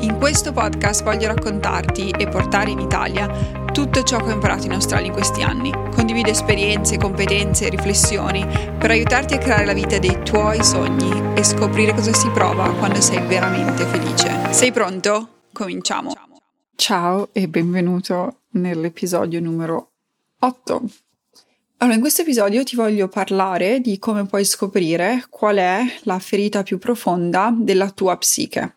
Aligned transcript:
In 0.00 0.18
questo 0.18 0.52
podcast 0.52 1.02
voglio 1.02 1.28
raccontarti 1.28 2.10
e 2.10 2.28
portare 2.28 2.70
in 2.70 2.78
Italia 2.78 3.64
tutto 3.72 4.02
ciò 4.02 4.18
che 4.18 4.30
ho 4.30 4.34
imparato 4.34 4.66
in 4.66 4.72
Australia 4.72 5.06
in 5.06 5.12
questi 5.14 5.40
anni. 5.42 5.72
Condivido 5.72 6.28
esperienze, 6.28 6.98
competenze 6.98 7.66
e 7.66 7.70
riflessioni 7.70 8.44
per 8.78 8.90
aiutarti 8.90 9.34
a 9.34 9.38
creare 9.38 9.64
la 9.64 9.72
vita 9.72 9.98
dei 9.98 10.22
tuoi 10.22 10.62
sogni 10.62 11.34
e 11.34 11.42
scoprire 11.42 11.94
cosa 11.94 12.12
si 12.12 12.28
prova 12.28 12.70
quando 12.74 13.00
sei 13.00 13.26
veramente 13.26 13.86
felice. 13.86 14.52
Sei 14.52 14.70
pronto? 14.70 15.28
Cominciamo. 15.52 16.12
Ciao 16.74 17.30
e 17.32 17.48
benvenuto 17.48 18.40
nell'episodio 18.50 19.40
numero 19.40 19.92
8. 20.40 20.82
Allora, 21.78 21.94
in 21.94 22.02
questo 22.02 22.20
episodio 22.20 22.64
ti 22.64 22.76
voglio 22.76 23.08
parlare 23.08 23.80
di 23.80 23.98
come 23.98 24.26
puoi 24.26 24.44
scoprire 24.44 25.24
qual 25.30 25.56
è 25.56 25.80
la 26.02 26.18
ferita 26.18 26.62
più 26.62 26.78
profonda 26.78 27.50
della 27.56 27.90
tua 27.90 28.14
psiche. 28.18 28.75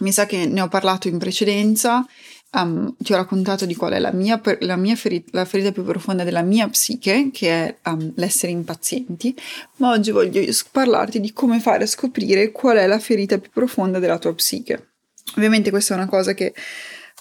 Mi 0.00 0.12
sa 0.12 0.26
che 0.26 0.46
ne 0.46 0.60
ho 0.60 0.68
parlato 0.68 1.08
in 1.08 1.18
precedenza 1.18 2.06
Um, 2.54 2.94
ti 2.98 3.12
ho 3.12 3.16
raccontato 3.16 3.66
di 3.66 3.74
qual 3.74 3.94
è 3.94 3.98
la 3.98 4.12
mia, 4.12 4.40
la 4.60 4.76
mia 4.76 4.94
ferita, 4.94 5.30
la 5.32 5.44
ferita 5.44 5.72
più 5.72 5.82
profonda 5.82 6.22
della 6.22 6.42
mia 6.42 6.68
psiche, 6.68 7.30
che 7.32 7.50
è 7.50 7.76
um, 7.90 8.12
l'essere 8.14 8.52
impazienti, 8.52 9.34
ma 9.78 9.90
oggi 9.90 10.12
voglio 10.12 10.40
parlarti 10.70 11.18
di 11.18 11.32
come 11.32 11.58
fare 11.58 11.82
a 11.82 11.86
scoprire 11.88 12.52
qual 12.52 12.76
è 12.76 12.86
la 12.86 13.00
ferita 13.00 13.38
più 13.38 13.50
profonda 13.50 13.98
della 13.98 14.18
tua 14.18 14.32
psiche. 14.34 14.90
Ovviamente 15.36 15.70
questa 15.70 15.94
è 15.94 15.96
una 15.96 16.06
cosa 16.06 16.32
che 16.32 16.54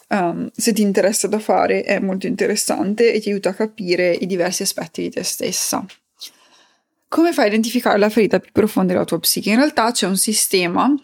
um, 0.09 0.51
se 0.55 0.71
ti 0.71 0.83
interessa 0.83 1.27
da 1.27 1.39
fare 1.39 1.81
è 1.81 1.97
molto 1.97 2.27
interessante 2.27 3.11
e 3.11 3.19
ti 3.19 3.29
aiuta 3.29 3.49
a 3.49 3.53
capire 3.55 4.13
i 4.13 4.27
diversi 4.27 4.61
aspetti 4.61 5.01
di 5.01 5.09
te 5.09 5.23
stessa. 5.23 5.83
Come 7.07 7.33
fai 7.33 7.45
a 7.45 7.47
identificare 7.47 7.97
la 7.97 8.09
ferita 8.09 8.39
più 8.39 8.51
profonda 8.51 8.93
della 8.93 9.05
tua 9.05 9.19
psiche? 9.19 9.49
In 9.49 9.55
realtà 9.55 9.91
c'è 9.91 10.05
un 10.05 10.17
sistema 10.17 10.95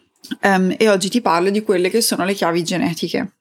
e 0.77 0.89
oggi 0.89 1.09
ti 1.09 1.21
parlo 1.21 1.49
di 1.49 1.63
quelle 1.63 1.89
che 1.89 2.01
sono 2.01 2.25
le 2.25 2.33
chiavi 2.33 2.63
genetiche. 2.63 3.31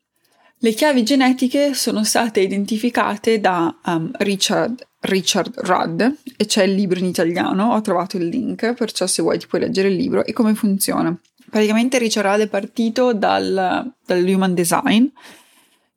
Le 0.60 0.72
chiavi 0.72 1.04
genetiche 1.04 1.72
sono 1.74 2.02
state 2.02 2.40
identificate 2.40 3.38
da 3.38 3.76
um, 3.84 4.10
Richard, 4.18 4.84
Richard 5.00 5.52
Rudd 5.56 6.02
e 6.36 6.46
c'è 6.46 6.64
il 6.64 6.74
libro 6.74 6.98
in 6.98 7.04
italiano, 7.04 7.74
ho 7.74 7.80
trovato 7.80 8.16
il 8.16 8.26
link, 8.26 8.74
perciò 8.74 9.06
se 9.06 9.22
vuoi 9.22 9.38
ti 9.38 9.46
puoi 9.46 9.60
leggere 9.60 9.86
il 9.86 9.94
libro 9.94 10.24
e 10.24 10.32
come 10.32 10.54
funziona. 10.54 11.16
Praticamente 11.48 11.98
Richard 11.98 12.26
Rudd 12.26 12.40
è 12.40 12.48
partito 12.48 13.14
dal, 13.14 13.92
dal 14.04 14.24
Human 14.24 14.54
Design, 14.54 15.06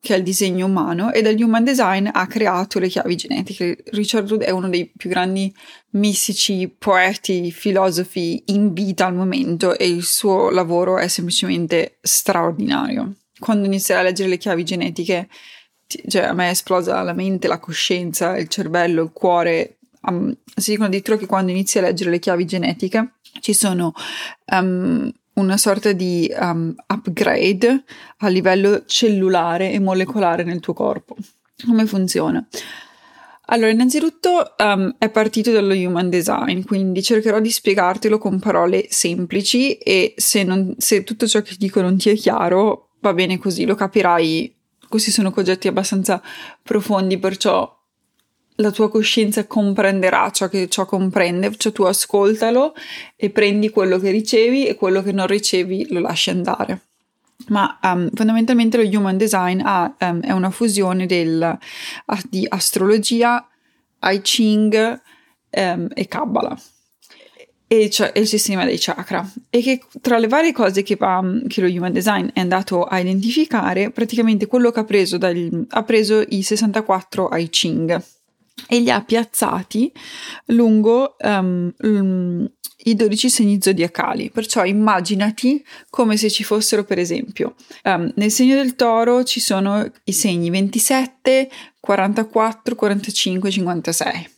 che 0.02 0.16
è 0.16 0.18
il 0.18 0.24
disegno 0.24 0.66
umano, 0.66 1.12
e 1.14 1.22
dal 1.22 1.40
Human 1.40 1.64
Design 1.64 2.10
ha 2.12 2.26
creato 2.28 2.80
le 2.80 2.88
chiavi 2.90 3.16
genetiche. 3.16 3.84
Richard 3.92 4.28
Rudd 4.28 4.42
è 4.42 4.50
uno 4.50 4.68
dei 4.68 4.92
più 4.98 5.10
grandi 5.10 5.54
mistici, 5.92 6.74
poeti, 6.76 7.52
filosofi 7.52 8.44
in 8.48 8.74
vita 8.74 9.06
al 9.06 9.14
momento 9.14 9.78
e 9.78 9.88
il 9.88 10.04
suo 10.04 10.50
lavoro 10.50 10.98
è 10.98 11.08
semplicemente 11.08 12.00
straordinario 12.02 13.14
quando 13.42 13.66
inizierai 13.66 14.04
a 14.04 14.08
leggere 14.08 14.30
le 14.30 14.38
chiavi 14.38 14.64
genetiche, 14.64 15.28
cioè 16.08 16.26
a 16.26 16.34
me 16.34 16.48
è 16.48 16.52
esplosa 16.52 17.02
la 17.02 17.14
mente, 17.14 17.48
la 17.48 17.60
coscienza, 17.60 18.38
il 18.38 18.48
cervello, 18.48 19.02
il 19.02 19.12
cuore. 19.12 19.80
Um, 20.04 20.34
si 20.56 20.70
dicono 20.70 20.88
addirittura 20.88 21.18
che 21.18 21.26
quando 21.26 21.52
inizi 21.52 21.80
a 21.80 21.82
leggere 21.82 22.12
le 22.12 22.20
chiavi 22.20 22.46
genetiche 22.46 23.16
ci 23.40 23.54
sono 23.54 23.94
um, 24.52 25.12
una 25.34 25.58
sorta 25.58 25.92
di 25.92 26.32
um, 26.38 26.74
upgrade 26.88 27.84
a 28.18 28.28
livello 28.28 28.84
cellulare 28.86 29.72
e 29.72 29.80
molecolare 29.80 30.44
nel 30.44 30.60
tuo 30.60 30.74
corpo. 30.74 31.16
Come 31.66 31.86
funziona? 31.86 32.46
Allora, 33.46 33.70
innanzitutto 33.70 34.56
um, 34.58 34.96
è 34.98 35.10
partito 35.10 35.52
dallo 35.52 35.74
human 35.74 36.10
design, 36.10 36.64
quindi 36.64 37.04
cercherò 37.04 37.40
di 37.40 37.52
spiegartelo 37.52 38.18
con 38.18 38.40
parole 38.40 38.88
semplici 38.90 39.74
e 39.74 40.14
se, 40.16 40.44
non, 40.44 40.74
se 40.78 41.04
tutto 41.04 41.28
ciò 41.28 41.42
che 41.42 41.56
dico 41.58 41.82
non 41.82 41.98
ti 41.98 42.10
è 42.10 42.16
chiaro, 42.16 42.92
va 43.02 43.14
bene 43.14 43.38
così, 43.38 43.66
lo 43.66 43.76
capirai. 43.76 44.56
Questi 44.88 45.12
sono 45.12 45.32
concetti 45.32 45.68
abbastanza 45.68 46.22
profondi, 46.64 47.18
perciò 47.18 47.81
la 48.56 48.72
tua 48.72 48.90
coscienza 48.90 49.46
comprenderà 49.48 50.30
ciò 50.32 50.48
che 50.48 50.68
ciò 50.68 50.86
comprende, 50.86 51.56
cioè 51.58 51.72
tu 51.72 51.84
ascoltalo 51.84 52.74
e 53.16 53.30
prendi 53.30 53.70
quello 53.70 53.98
che 53.98 54.12
ricevi 54.12 54.68
e 54.68 54.76
quello 54.76 55.02
che 55.02 55.12
non 55.12 55.28
ricevi 55.28 55.88
lo 55.90 56.00
lasci 56.00 56.30
andare. 56.30 56.82
Ma 57.48 57.80
um, 57.82 58.10
fondamentalmente 58.14 58.78
lo 58.78 58.98
human 58.98 59.18
design 59.18 59.62
ha, 59.64 59.96
um, 60.00 60.22
è 60.22 60.32
una 60.32 60.52
fusione 60.52 61.06
del, 61.06 61.58
uh, 62.06 62.16
di 62.30 62.46
astrologia, 62.48 63.48
I 64.04 64.22
Ching 64.22 65.02
um, 65.50 65.88
e 65.94 66.08
Kabbalah 66.08 66.58
e, 67.68 67.90
cioè, 67.90 68.12
il 68.16 68.28
sistema 68.28 68.66
dei 68.66 68.78
chakra. 68.78 69.26
E 69.50 69.62
che 69.62 69.82
tra 70.02 70.18
le 70.18 70.28
varie 70.28 70.52
cose 70.52 70.84
che, 70.84 70.98
va, 70.98 71.24
che, 71.48 71.62
lo 71.62 71.68
human 71.68 71.94
design 71.94 72.28
è 72.34 72.42
andato 72.42 72.84
a 72.84 73.00
identificare 73.00 73.92
praticamente 73.92 74.46
quello 74.46 74.72
che 74.72 74.82
ha 74.82 74.84
preso 74.84 75.18
dal, 75.18 75.66
ha 75.70 75.84
preso 75.84 76.22
i 76.28 76.44
64 76.44 77.30
I 77.32 77.50
Ching 77.50 78.04
e 78.68 78.80
li 78.80 78.90
ha 78.90 79.02
piazzati 79.02 79.92
lungo 80.48 81.16
um, 81.20 81.72
i 82.84 82.96
12 82.96 83.30
segni 83.30 83.62
zodiacali. 83.62 84.30
Perciò 84.30 84.66
immaginati 84.66 85.64
come 85.90 86.18
se 86.18 86.30
ci 86.30 86.44
fossero, 86.44 86.84
per 86.84 87.00
esempio, 87.00 87.56
um, 87.84 88.12
nel 88.16 88.32
segno 88.32 88.56
del 88.56 88.76
toro 88.76 89.24
ci 89.24 89.40
sono 89.40 89.90
i 90.06 90.14
segni 90.14 90.50
27, 90.50 91.50
44, 91.80 92.76
45, 92.76 93.52
56. 93.52 94.30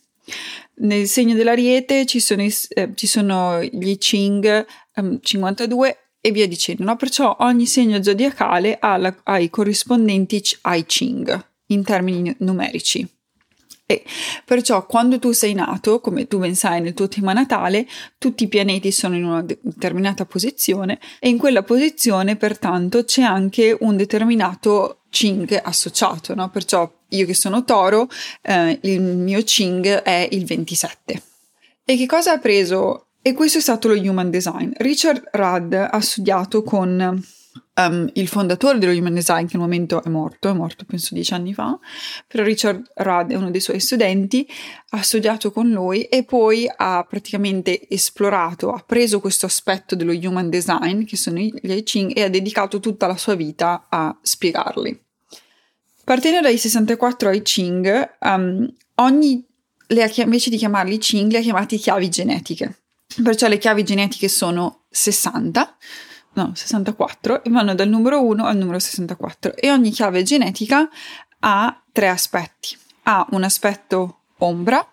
Nel 0.76 1.06
segno 1.06 1.34
dell'ariete 1.34 2.04
ci 2.04 2.18
sono, 2.18 2.42
i, 2.42 2.52
eh, 2.70 2.90
ci 2.94 3.06
sono 3.06 3.62
gli 3.62 3.96
Ching 3.96 4.66
um, 4.96 5.18
52 5.20 5.98
e 6.20 6.30
via 6.32 6.48
dicendo, 6.48 6.84
no? 6.84 6.96
Perciò 6.96 7.36
ogni 7.40 7.66
segno 7.66 8.02
zodiacale 8.02 8.78
ha, 8.80 8.96
la, 8.96 9.14
ha 9.24 9.38
i 9.38 9.50
corrispondenti 9.50 10.42
I 10.64 10.84
Ching 10.86 11.46
in 11.66 11.84
termini 11.84 12.34
numerici. 12.38 13.06
E 13.86 14.02
perciò 14.46 14.86
quando 14.86 15.18
tu 15.18 15.32
sei 15.32 15.52
nato, 15.52 16.00
come 16.00 16.26
tu 16.26 16.38
ben 16.38 16.54
sai 16.54 16.80
nel 16.80 16.94
tuo 16.94 17.06
tema 17.06 17.34
natale, 17.34 17.86
tutti 18.16 18.44
i 18.44 18.48
pianeti 18.48 18.90
sono 18.90 19.14
in 19.14 19.24
una 19.24 19.42
determinata 19.42 20.24
posizione 20.24 20.98
e 21.20 21.28
in 21.28 21.36
quella 21.36 21.62
posizione 21.62 22.36
pertanto 22.36 23.04
c'è 23.04 23.22
anche 23.22 23.76
un 23.78 23.96
determinato 23.96 25.00
Ching 25.10 25.60
associato, 25.62 26.34
no? 26.34 26.48
Perciò 26.48 26.90
io 27.10 27.26
che 27.26 27.34
sono 27.34 27.62
toro, 27.64 28.08
eh, 28.42 28.78
il 28.82 29.00
mio 29.00 29.42
Ching 29.42 29.86
è 29.86 30.28
il 30.32 30.44
27. 30.44 31.22
E 31.84 31.96
che 31.96 32.06
cosa 32.06 32.32
ha 32.32 32.38
preso? 32.38 33.08
E 33.20 33.32
questo 33.34 33.58
è 33.58 33.60
stato 33.60 33.88
lo 33.88 33.94
Human 33.94 34.30
Design. 34.30 34.72
Richard 34.78 35.28
Rudd 35.32 35.74
ha 35.74 36.00
studiato 36.00 36.62
con 36.62 37.22
um, 37.74 38.08
il 38.14 38.28
fondatore 38.28 38.78
dello 38.78 38.92
Human 38.92 39.14
Design, 39.14 39.46
che 39.46 39.56
al 39.56 39.62
momento 39.62 40.02
è 40.02 40.08
morto, 40.08 40.48
è 40.48 40.52
morto 40.52 40.84
penso 40.84 41.14
dieci 41.14 41.34
anni 41.34 41.54
fa, 41.54 41.78
però 42.26 42.42
Richard 42.42 42.90
Rudd 42.94 43.30
è 43.30 43.34
uno 43.34 43.50
dei 43.50 43.60
suoi 43.60 43.80
studenti, 43.80 44.48
ha 44.90 45.02
studiato 45.02 45.50
con 45.50 45.70
lui 45.70 46.02
e 46.04 46.24
poi 46.24 46.70
ha 46.74 47.04
praticamente 47.08 47.88
esplorato, 47.88 48.72
ha 48.72 48.82
preso 48.86 49.20
questo 49.20 49.46
aspetto 49.46 49.94
dello 49.94 50.12
Human 50.12 50.50
Design, 50.50 51.04
che 51.04 51.16
sono 51.16 51.38
gli 51.38 51.50
I 51.62 51.82
Ching, 51.82 52.16
e 52.16 52.22
ha 52.22 52.30
dedicato 52.30 52.80
tutta 52.80 53.06
la 53.06 53.16
sua 53.16 53.34
vita 53.34 53.86
a 53.88 54.16
spiegarli. 54.20 55.00
Partendo 56.04 56.40
dai 56.40 56.58
64 56.58 57.32
I 57.32 57.42
Ching, 57.42 58.16
um, 58.20 58.70
ogni, 58.96 59.44
le, 59.88 60.12
invece 60.16 60.50
di 60.50 60.58
chiamarli 60.58 60.98
Ching, 60.98 61.30
li 61.30 61.38
ha 61.38 61.40
chiamati 61.40 61.78
chiavi 61.78 62.08
genetiche. 62.10 62.78
Perciò 63.22 63.48
le 63.48 63.58
chiavi 63.58 63.84
genetiche 63.84 64.28
sono 64.28 64.84
60, 64.90 65.76
no, 66.34 66.52
64, 66.54 67.44
e 67.44 67.50
vanno 67.50 67.74
dal 67.74 67.88
numero 67.88 68.24
1 68.24 68.44
al 68.44 68.56
numero 68.56 68.78
64. 68.78 69.56
E 69.56 69.70
ogni 69.70 69.90
chiave 69.90 70.22
genetica 70.22 70.88
ha 71.40 71.82
tre 71.92 72.08
aspetti. 72.08 72.76
Ha 73.04 73.26
un 73.30 73.42
aspetto 73.42 74.20
ombra, 74.38 74.86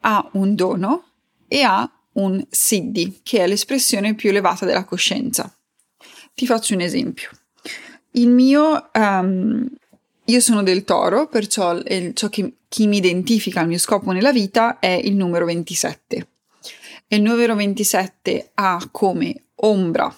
ha 0.00 0.28
un 0.32 0.54
dono 0.54 1.04
e 1.46 1.62
ha 1.62 1.90
un 2.12 2.44
siddhi, 2.48 3.20
che 3.22 3.40
è 3.40 3.46
l'espressione 3.46 4.14
più 4.14 4.30
elevata 4.30 4.64
della 4.64 4.84
coscienza. 4.84 5.52
Ti 6.34 6.46
faccio 6.46 6.74
un 6.74 6.80
esempio. 6.80 7.30
Il 8.12 8.28
mio 8.28 8.90
um, 8.92 9.68
io 10.24 10.40
sono 10.40 10.62
del 10.62 10.84
toro, 10.84 11.26
perciò 11.26 11.80
ciò 12.12 12.28
che, 12.28 12.54
che 12.68 12.86
mi 12.86 12.98
identifica, 12.98 13.60
il 13.60 13.68
mio 13.68 13.78
scopo 13.78 14.12
nella 14.12 14.32
vita 14.32 14.78
è 14.78 15.00
il 15.02 15.14
numero 15.14 15.44
27. 15.46 16.28
E 17.06 17.16
il 17.16 17.22
numero 17.22 17.54
27 17.54 18.50
ha 18.54 18.88
come 18.90 19.44
ombra 19.56 20.14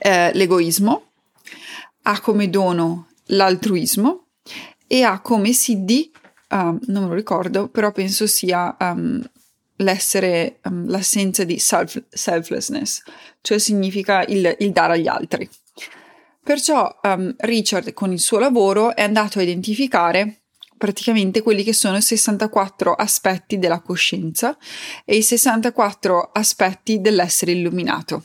eh, 0.00 0.32
l'egoismo, 0.32 1.04
ha 2.02 2.20
come 2.20 2.48
dono 2.48 3.08
l'altruismo 3.26 4.26
e 4.86 5.02
ha 5.02 5.20
come 5.20 5.52
siddhi, 5.52 6.10
uh, 6.50 6.56
non 6.56 7.02
me 7.02 7.08
lo 7.08 7.14
ricordo, 7.14 7.68
però 7.68 7.92
penso 7.92 8.26
sia 8.26 8.76
um, 8.80 9.22
l'essere, 9.76 10.58
um, 10.64 10.88
l'assenza 10.88 11.44
di 11.44 11.58
self, 11.58 12.02
selflessness, 12.08 13.02
cioè 13.40 13.58
significa 13.58 14.24
il, 14.24 14.56
il 14.58 14.72
dare 14.72 14.94
agli 14.94 15.06
altri. 15.06 15.48
Perciò 16.42 16.98
um, 17.02 17.34
Richard 17.38 17.92
con 17.92 18.10
il 18.12 18.18
suo 18.18 18.38
lavoro 18.38 18.96
è 18.96 19.02
andato 19.02 19.38
a 19.38 19.42
identificare 19.42 20.40
praticamente 20.76 21.42
quelli 21.42 21.62
che 21.62 21.74
sono 21.74 21.98
i 21.98 22.02
64 22.02 22.94
aspetti 22.94 23.58
della 23.58 23.80
coscienza 23.80 24.56
e 25.04 25.16
i 25.16 25.22
64 25.22 26.30
aspetti 26.32 27.02
dell'essere 27.02 27.52
illuminato. 27.52 28.24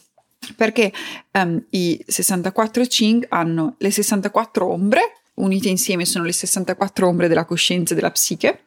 Perché 0.56 0.92
um, 1.32 1.64
i 1.72 2.04
64 2.06 2.84
Ching 2.86 3.26
hanno 3.30 3.76
le 3.78 3.92
64 3.92 4.70
ombre, 4.70 5.22
unite 5.36 5.70
insieme 5.70 6.06
sono 6.06 6.26
le 6.26 6.32
64 6.32 7.08
ombre 7.08 7.28
della 7.28 7.46
coscienza 7.46 7.94
e 7.94 7.96
della 7.96 8.12
psiche, 8.12 8.66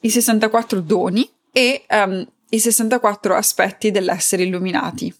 i 0.00 0.10
64 0.10 0.80
doni 0.80 1.28
e 1.52 1.84
um, 1.88 2.26
i 2.50 2.58
64 2.58 3.34
aspetti 3.34 3.90
dell'essere 3.90 4.42
illuminati. 4.42 5.14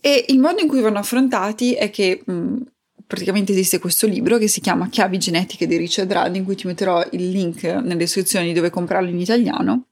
E 0.00 0.24
il 0.28 0.38
modo 0.38 0.60
in 0.60 0.68
cui 0.68 0.80
vanno 0.80 0.98
affrontati 0.98 1.74
è 1.74 1.90
che 1.90 2.22
mh, 2.24 2.56
praticamente 3.06 3.52
esiste 3.52 3.78
questo 3.78 4.06
libro 4.06 4.38
che 4.38 4.48
si 4.48 4.60
chiama 4.60 4.88
Chiavi 4.88 5.18
genetiche 5.18 5.66
di 5.66 5.76
Richard 5.76 6.10
Rudd, 6.10 6.36
in 6.36 6.44
cui 6.44 6.54
ti 6.54 6.66
metterò 6.66 7.04
il 7.10 7.28
link 7.28 7.64
nelle 7.64 7.96
descrizioni 7.96 8.52
dove 8.52 8.70
comprarlo 8.70 9.10
in 9.10 9.18
italiano. 9.18 9.89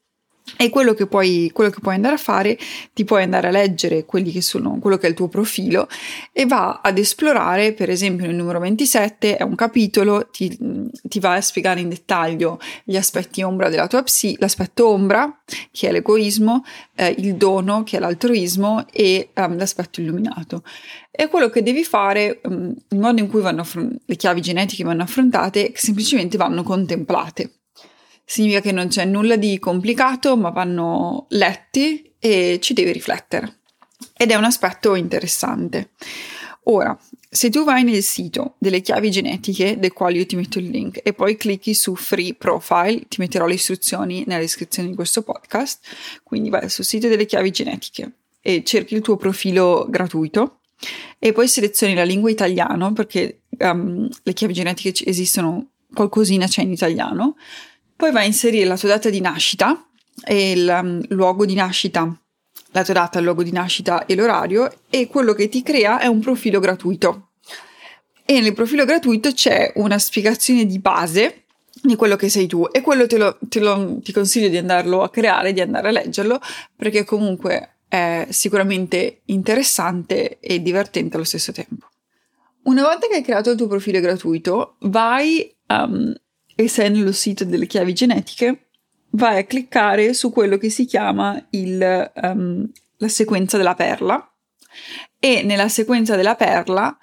E 0.56 0.70
quello 0.70 0.94
che, 0.94 1.06
puoi, 1.06 1.50
quello 1.52 1.70
che 1.70 1.80
puoi 1.80 1.94
andare 1.94 2.14
a 2.14 2.18
fare, 2.18 2.58
ti 2.92 3.04
puoi 3.04 3.22
andare 3.22 3.48
a 3.48 3.50
leggere 3.50 4.04
che 4.06 4.42
sono, 4.42 4.78
quello 4.78 4.96
che 4.96 5.06
è 5.06 5.10
il 5.10 5.14
tuo 5.14 5.28
profilo 5.28 5.88
e 6.32 6.46
va 6.46 6.80
ad 6.82 6.98
esplorare, 6.98 7.72
per 7.72 7.90
esempio 7.90 8.26
nel 8.26 8.34
numero 8.34 8.58
27 8.58 9.36
è 9.36 9.42
un 9.42 9.54
capitolo, 9.54 10.28
ti, 10.30 10.56
ti 11.02 11.20
va 11.20 11.34
a 11.34 11.40
spiegare 11.40 11.80
in 11.80 11.88
dettaglio 11.88 12.58
gli 12.84 12.96
aspetti 12.96 13.42
ombra 13.42 13.68
della 13.68 13.86
tua 13.86 14.02
psi, 14.02 14.36
l'aspetto 14.38 14.88
ombra, 14.88 15.40
che 15.70 15.88
è 15.88 15.92
l'egoismo, 15.92 16.64
eh, 16.94 17.14
il 17.18 17.34
dono, 17.34 17.82
che 17.82 17.96
è 17.96 18.00
l'altruismo, 18.00 18.86
e 18.92 19.30
um, 19.34 19.56
l'aspetto 19.56 20.00
illuminato. 20.00 20.62
E 21.10 21.28
quello 21.28 21.48
che 21.48 21.62
devi 21.62 21.84
fare, 21.84 22.40
um, 22.44 22.74
il 22.88 22.98
modo 22.98 23.20
in 23.20 23.28
cui 23.28 23.42
affron- 23.44 23.96
le 24.04 24.16
chiavi 24.16 24.40
genetiche 24.40 24.84
vanno 24.84 25.02
affrontate, 25.02 25.72
semplicemente 25.74 26.36
vanno 26.36 26.62
contemplate 26.62 27.57
significa 28.28 28.60
che 28.60 28.72
non 28.72 28.88
c'è 28.88 29.06
nulla 29.06 29.36
di 29.36 29.58
complicato, 29.58 30.36
ma 30.36 30.50
vanno 30.50 31.24
letti 31.30 32.12
e 32.18 32.58
ci 32.60 32.74
devi 32.74 32.92
riflettere. 32.92 33.60
Ed 34.14 34.30
è 34.30 34.34
un 34.34 34.44
aspetto 34.44 34.94
interessante. 34.94 35.92
Ora, 36.64 36.96
se 37.30 37.48
tu 37.48 37.64
vai 37.64 37.84
nel 37.84 38.02
sito 38.02 38.56
delle 38.58 38.82
chiavi 38.82 39.10
genetiche, 39.10 39.78
del 39.78 39.94
quale 39.94 40.18
io 40.18 40.26
ti 40.26 40.36
metto 40.36 40.58
il 40.58 40.68
link, 40.68 41.00
e 41.02 41.14
poi 41.14 41.38
clicchi 41.38 41.72
su 41.72 41.94
Free 41.94 42.34
Profile, 42.34 43.06
ti 43.08 43.16
metterò 43.18 43.46
le 43.46 43.54
istruzioni 43.54 44.24
nella 44.26 44.40
descrizione 44.40 44.90
di 44.90 44.94
questo 44.94 45.22
podcast, 45.22 45.86
quindi 46.22 46.50
vai 46.50 46.68
sul 46.68 46.84
sito 46.84 47.08
delle 47.08 47.24
chiavi 47.24 47.50
genetiche 47.50 48.12
e 48.42 48.62
cerchi 48.62 48.94
il 48.94 49.00
tuo 49.00 49.16
profilo 49.16 49.86
gratuito 49.88 50.60
e 51.18 51.32
poi 51.32 51.48
selezioni 51.48 51.94
la 51.94 52.04
lingua 52.04 52.30
italiano 52.30 52.92
perché 52.92 53.40
um, 53.58 54.06
le 54.22 54.32
chiavi 54.34 54.52
genetiche 54.52 55.06
esistono, 55.06 55.70
qualcosina 55.94 56.46
c'è 56.46 56.60
in 56.60 56.72
italiano, 56.72 57.36
poi 57.98 58.12
vai 58.12 58.22
a 58.22 58.26
inserire 58.26 58.64
la 58.64 58.78
tua 58.78 58.90
data 58.90 59.10
di 59.10 59.20
nascita 59.20 59.84
e 60.24 60.52
il 60.52 60.68
um, 60.68 61.02
luogo 61.08 61.44
di 61.44 61.54
nascita, 61.54 62.08
la 62.70 62.84
tua 62.84 62.94
data, 62.94 63.18
il 63.18 63.24
luogo 63.24 63.42
di 63.42 63.50
nascita 63.50 64.06
e 64.06 64.14
l'orario 64.14 64.72
e 64.88 65.08
quello 65.08 65.34
che 65.34 65.48
ti 65.48 65.64
crea 65.64 65.98
è 65.98 66.06
un 66.06 66.20
profilo 66.20 66.60
gratuito. 66.60 67.30
E 68.24 68.40
nel 68.40 68.54
profilo 68.54 68.84
gratuito 68.84 69.32
c'è 69.32 69.72
una 69.76 69.98
spiegazione 69.98 70.64
di 70.64 70.78
base 70.78 71.46
di 71.82 71.96
quello 71.96 72.14
che 72.14 72.28
sei 72.28 72.46
tu 72.46 72.68
e 72.70 72.82
quello 72.82 73.08
te 73.08 73.18
lo, 73.18 73.36
te 73.48 73.58
lo, 73.58 73.98
ti 74.00 74.12
consiglio 74.12 74.48
di 74.48 74.58
andarlo 74.58 75.02
a 75.02 75.10
creare, 75.10 75.52
di 75.52 75.60
andare 75.60 75.88
a 75.88 75.90
leggerlo 75.90 76.38
perché 76.76 77.02
comunque 77.02 77.78
è 77.88 78.28
sicuramente 78.30 79.22
interessante 79.24 80.38
e 80.38 80.62
divertente 80.62 81.16
allo 81.16 81.24
stesso 81.24 81.50
tempo. 81.50 81.88
Una 82.62 82.82
volta 82.82 83.08
che 83.08 83.16
hai 83.16 83.22
creato 83.22 83.50
il 83.50 83.56
tuo 83.56 83.66
profilo 83.66 83.98
gratuito, 83.98 84.76
vai 84.82 85.52
um, 85.66 86.14
e 86.60 86.66
sei 86.66 86.90
nello 86.90 87.12
sito 87.12 87.44
delle 87.44 87.68
chiavi 87.68 87.92
genetiche, 87.92 88.70
vai 89.10 89.38
a 89.38 89.44
cliccare 89.44 90.12
su 90.12 90.32
quello 90.32 90.56
che 90.56 90.70
si 90.70 90.86
chiama 90.86 91.40
il, 91.50 92.12
um, 92.16 92.68
la 92.96 93.06
sequenza 93.08 93.56
della 93.56 93.76
perla 93.76 94.28
e 95.20 95.44
nella 95.44 95.68
sequenza 95.68 96.16
della 96.16 96.34
perla, 96.34 96.98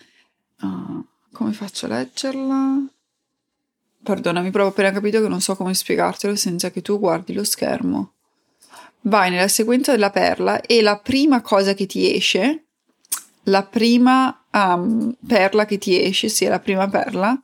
uh, 0.59 1.05
come 1.31 1.53
faccio 1.53 1.85
a 1.85 1.89
leggerla? 1.89 2.85
Perdonami, 4.03 4.51
ho 4.53 4.67
appena 4.67 4.91
capito 4.91 5.21
che 5.21 5.29
non 5.29 5.39
so 5.39 5.55
come 5.55 5.73
spiegartelo 5.73 6.35
senza 6.35 6.69
che 6.69 6.81
tu 6.81 6.99
guardi 6.99 7.31
lo 7.31 7.45
schermo. 7.45 8.11
Vai 9.03 9.29
nella 9.29 9.47
sequenza 9.47 9.93
della 9.93 10.11
perla 10.11 10.59
e 10.59 10.81
la 10.81 10.97
prima 10.97 11.39
cosa 11.39 11.73
che 11.73 11.85
ti 11.85 12.13
esce, 12.13 12.65
la 13.43 13.63
prima 13.63 14.37
um, 14.51 15.15
perla 15.25 15.63
che 15.63 15.77
ti 15.77 15.97
esce, 16.03 16.27
sì, 16.27 16.45
la 16.45 16.59
prima 16.59 16.89
perla, 16.89 17.39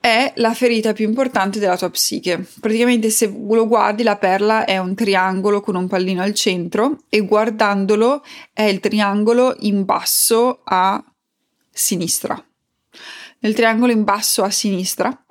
è 0.00 0.32
la 0.36 0.54
ferita 0.54 0.94
più 0.94 1.06
importante 1.06 1.58
della 1.58 1.76
tua 1.76 1.90
psiche. 1.90 2.46
Praticamente 2.58 3.10
se 3.10 3.26
lo 3.26 3.68
guardi 3.68 4.02
la 4.02 4.16
perla 4.16 4.64
è 4.64 4.78
un 4.78 4.94
triangolo 4.94 5.60
con 5.60 5.76
un 5.76 5.86
pallino 5.86 6.22
al 6.22 6.32
centro 6.32 7.02
e 7.10 7.20
guardandolo 7.20 8.24
è 8.52 8.62
il 8.62 8.80
triangolo 8.80 9.54
in 9.60 9.84
basso 9.84 10.62
a 10.64 11.04
sinistra. 11.70 12.42
Nel 13.40 13.54
triangolo 13.54 13.92
in 13.92 14.04
basso 14.04 14.42
a 14.42 14.50
sinistra 14.50 15.24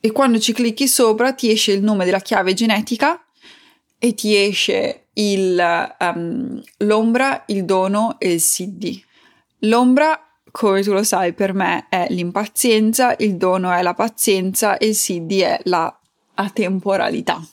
e 0.00 0.12
quando 0.12 0.38
ci 0.38 0.52
clicchi 0.52 0.86
sopra 0.86 1.32
ti 1.32 1.50
esce 1.50 1.72
il 1.72 1.82
nome 1.82 2.04
della 2.04 2.20
chiave 2.20 2.52
genetica 2.52 3.24
e 3.98 4.12
ti 4.12 4.36
esce 4.36 5.06
il, 5.14 5.94
um, 5.98 6.62
l'ombra, 6.78 7.44
il 7.46 7.64
dono 7.64 8.16
e 8.18 8.32
il 8.32 8.40
Siddhi. 8.40 9.02
L'ombra 9.60 10.33
come 10.56 10.82
tu 10.82 10.92
lo 10.92 11.02
sai, 11.02 11.32
per 11.32 11.52
me 11.52 11.86
è 11.88 12.06
l'impazienza, 12.10 13.16
il 13.18 13.34
dono 13.34 13.72
è 13.72 13.82
la 13.82 13.92
pazienza 13.92 14.78
e 14.78 14.86
il 14.86 14.94
Siddhi 14.94 15.40
è 15.40 15.58
la 15.64 15.92
atemporalità. 16.34 17.44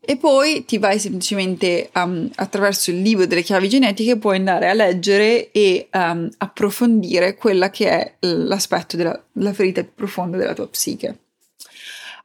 E 0.00 0.16
poi 0.16 0.64
ti 0.64 0.78
vai 0.78 0.98
semplicemente 0.98 1.90
um, 1.94 2.28
attraverso 2.34 2.90
il 2.90 3.00
libro 3.00 3.26
delle 3.26 3.42
chiavi 3.42 3.68
genetiche, 3.68 4.16
puoi 4.16 4.38
andare 4.38 4.68
a 4.68 4.72
leggere 4.72 5.52
e 5.52 5.86
um, 5.92 6.28
approfondire 6.38 7.36
quella 7.36 7.70
che 7.70 7.88
è 7.88 8.14
l'aspetto 8.18 8.96
della 8.96 9.22
la 9.34 9.52
ferita 9.52 9.82
più 9.82 9.94
profonda 9.94 10.36
della 10.36 10.54
tua 10.54 10.66
psiche. 10.66 11.18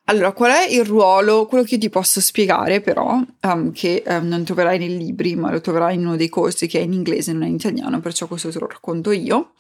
Allora, 0.06 0.32
qual 0.32 0.52
è 0.52 0.68
il 0.68 0.84
ruolo? 0.84 1.46
Quello 1.46 1.64
che 1.64 1.76
io 1.76 1.82
ti 1.82 1.90
posso 1.92 2.22
spiegare, 2.22 2.82
però, 2.82 3.22
um, 3.42 3.72
che 3.72 4.02
um, 4.08 4.26
non 4.26 4.44
troverai 4.44 4.80
nei 4.80 4.98
libri, 4.98 5.36
ma 5.36 5.52
lo 5.52 5.62
troverai 5.62 5.94
in 5.94 6.08
uno 6.08 6.16
dei 6.16 6.30
corsi 6.30 6.66
che 6.66 6.80
è 6.80 6.82
in 6.82 6.94
inglese, 6.94 7.34
non 7.34 7.44
è 7.44 7.48
in 7.48 7.56
italiano, 7.56 8.00
perciò 8.00 8.26
questo 8.26 8.50
te 8.50 8.58
lo 8.58 8.66
racconto 8.66 9.12
io. 9.12 9.52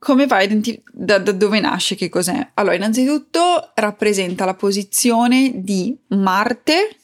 Come 0.00 0.26
vai 0.26 0.40
a 0.40 0.44
identificare 0.44 0.90
da, 0.94 1.18
da 1.18 1.32
dove 1.32 1.60
nasce, 1.60 1.94
che 1.94 2.08
cos'è? 2.08 2.52
Allora, 2.54 2.74
innanzitutto 2.74 3.72
rappresenta 3.74 4.46
la 4.46 4.54
posizione 4.54 5.52
di 5.56 5.94
Marte 6.08 6.96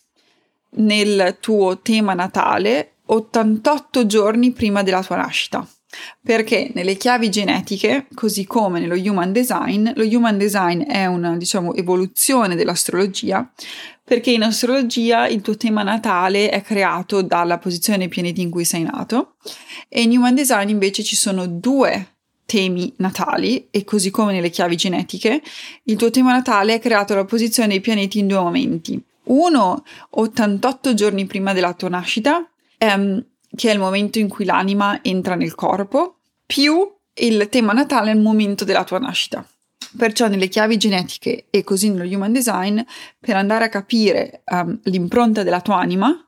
nel 0.76 1.36
tuo 1.38 1.78
tema 1.80 2.14
natale 2.14 2.94
88 3.04 4.06
giorni 4.06 4.52
prima 4.52 4.82
della 4.82 5.02
tua 5.02 5.16
nascita. 5.16 5.68
Perché 6.22 6.70
nelle 6.74 6.96
chiavi 6.96 7.30
genetiche, 7.30 8.06
così 8.14 8.46
come 8.46 8.80
nello 8.80 8.96
human 8.96 9.30
design, 9.30 9.90
lo 9.94 10.04
human 10.04 10.38
design 10.38 10.82
è 10.82 11.04
una, 11.04 11.36
diciamo, 11.36 11.74
evoluzione 11.74 12.54
dell'astrologia, 12.54 13.50
perché 14.02 14.30
in 14.30 14.42
astrologia 14.42 15.28
il 15.28 15.42
tuo 15.42 15.58
tema 15.58 15.82
natale 15.82 16.48
è 16.48 16.62
creato 16.62 17.20
dalla 17.20 17.58
posizione 17.58 17.98
dei 17.98 18.08
pianeti 18.08 18.40
in 18.40 18.48
cui 18.48 18.64
sei 18.64 18.84
nato 18.84 19.34
e 19.86 20.00
in 20.00 20.16
human 20.16 20.34
design 20.34 20.70
invece 20.70 21.02
ci 21.02 21.16
sono 21.16 21.46
due 21.46 22.15
temi 22.46 22.94
natali 22.98 23.68
e 23.70 23.84
così 23.84 24.10
come 24.10 24.32
nelle 24.32 24.50
chiavi 24.50 24.76
genetiche, 24.76 25.42
il 25.82 25.96
tuo 25.96 26.10
tema 26.10 26.32
natale 26.32 26.74
è 26.74 26.80
creato 26.80 27.12
dalla 27.12 27.26
posizione 27.26 27.68
dei 27.68 27.80
pianeti 27.80 28.20
in 28.20 28.28
due 28.28 28.38
momenti. 28.38 29.02
Uno 29.24 29.84
88 30.10 30.94
giorni 30.94 31.26
prima 31.26 31.52
della 31.52 31.74
tua 31.74 31.88
nascita, 31.88 32.48
ehm, 32.78 33.24
che 33.54 33.68
è 33.68 33.72
il 33.72 33.80
momento 33.80 34.18
in 34.18 34.28
cui 34.28 34.44
l'anima 34.44 35.00
entra 35.02 35.34
nel 35.34 35.54
corpo, 35.54 36.18
più 36.46 36.88
il 37.14 37.48
tema 37.48 37.72
natale 37.72 38.12
il 38.12 38.20
momento 38.20 38.64
della 38.64 38.84
tua 38.84 38.98
nascita. 38.98 39.44
Perciò 39.96 40.28
nelle 40.28 40.48
chiavi 40.48 40.76
genetiche 40.76 41.46
e 41.50 41.64
così 41.64 41.90
nello 41.90 42.04
human 42.04 42.32
design, 42.32 42.80
per 43.18 43.36
andare 43.36 43.64
a 43.64 43.68
capire 43.68 44.42
um, 44.46 44.78
l'impronta 44.84 45.42
della 45.42 45.60
tua 45.60 45.78
anima, 45.78 46.25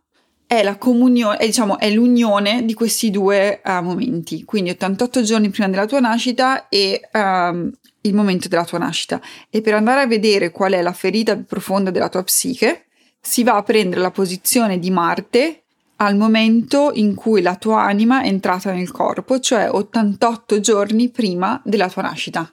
è 0.49 0.63
la 0.63 0.79
comunione, 0.79 1.37
diciamo, 1.45 1.79
è 1.79 1.91
l'unione 1.91 2.65
di 2.65 2.73
questi 2.73 3.11
due 3.11 3.61
uh, 3.63 3.83
momenti, 3.83 4.45
quindi 4.45 4.71
88 4.71 5.23
giorni 5.23 5.51
prima 5.51 5.69
della 5.69 5.85
tua 5.85 6.01
nascita 6.01 6.71
e 6.71 7.07
um, 7.13 7.71
il 8.01 8.15
momento 8.15 8.49
della 8.49 8.65
tua 8.65 8.79
nascita. 8.79 9.21
E 9.51 9.61
per 9.61 9.75
andare 9.75 10.01
a 10.01 10.07
vedere 10.07 10.51
qual 10.51 10.73
è 10.73 10.81
la 10.81 10.95
ferita 10.95 11.35
più 11.35 11.45
profonda 11.45 11.91
della 11.91 12.09
tua 12.09 12.23
psiche, 12.23 12.87
si 13.21 13.45
va 13.45 13.57
a 13.57 13.63
prendere 13.63 14.01
la 14.01 14.11
posizione 14.11 14.79
di 14.79 14.91
Marte 14.91 15.65
al 15.97 16.17
momento 16.17 16.93
in 16.95 17.15
cui 17.15 17.43
la 17.43 17.57
tua 17.57 17.83
anima 17.83 18.23
è 18.23 18.29
entrata 18.29 18.73
nel 18.73 18.91
corpo, 18.91 19.41
cioè 19.41 19.69
88 19.71 20.61
giorni 20.61 21.11
prima 21.11 21.61
della 21.63 21.91
tua 21.91 22.03
nascita. 22.03 22.51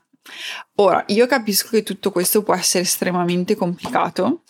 Ora, 0.75 1.03
io 1.07 1.25
capisco 1.27 1.69
che 1.69 1.83
tutto 1.83 2.11
questo 2.11 2.43
può 2.43 2.53
essere 2.53 2.83
estremamente 2.83 3.55
complicato, 3.55 4.43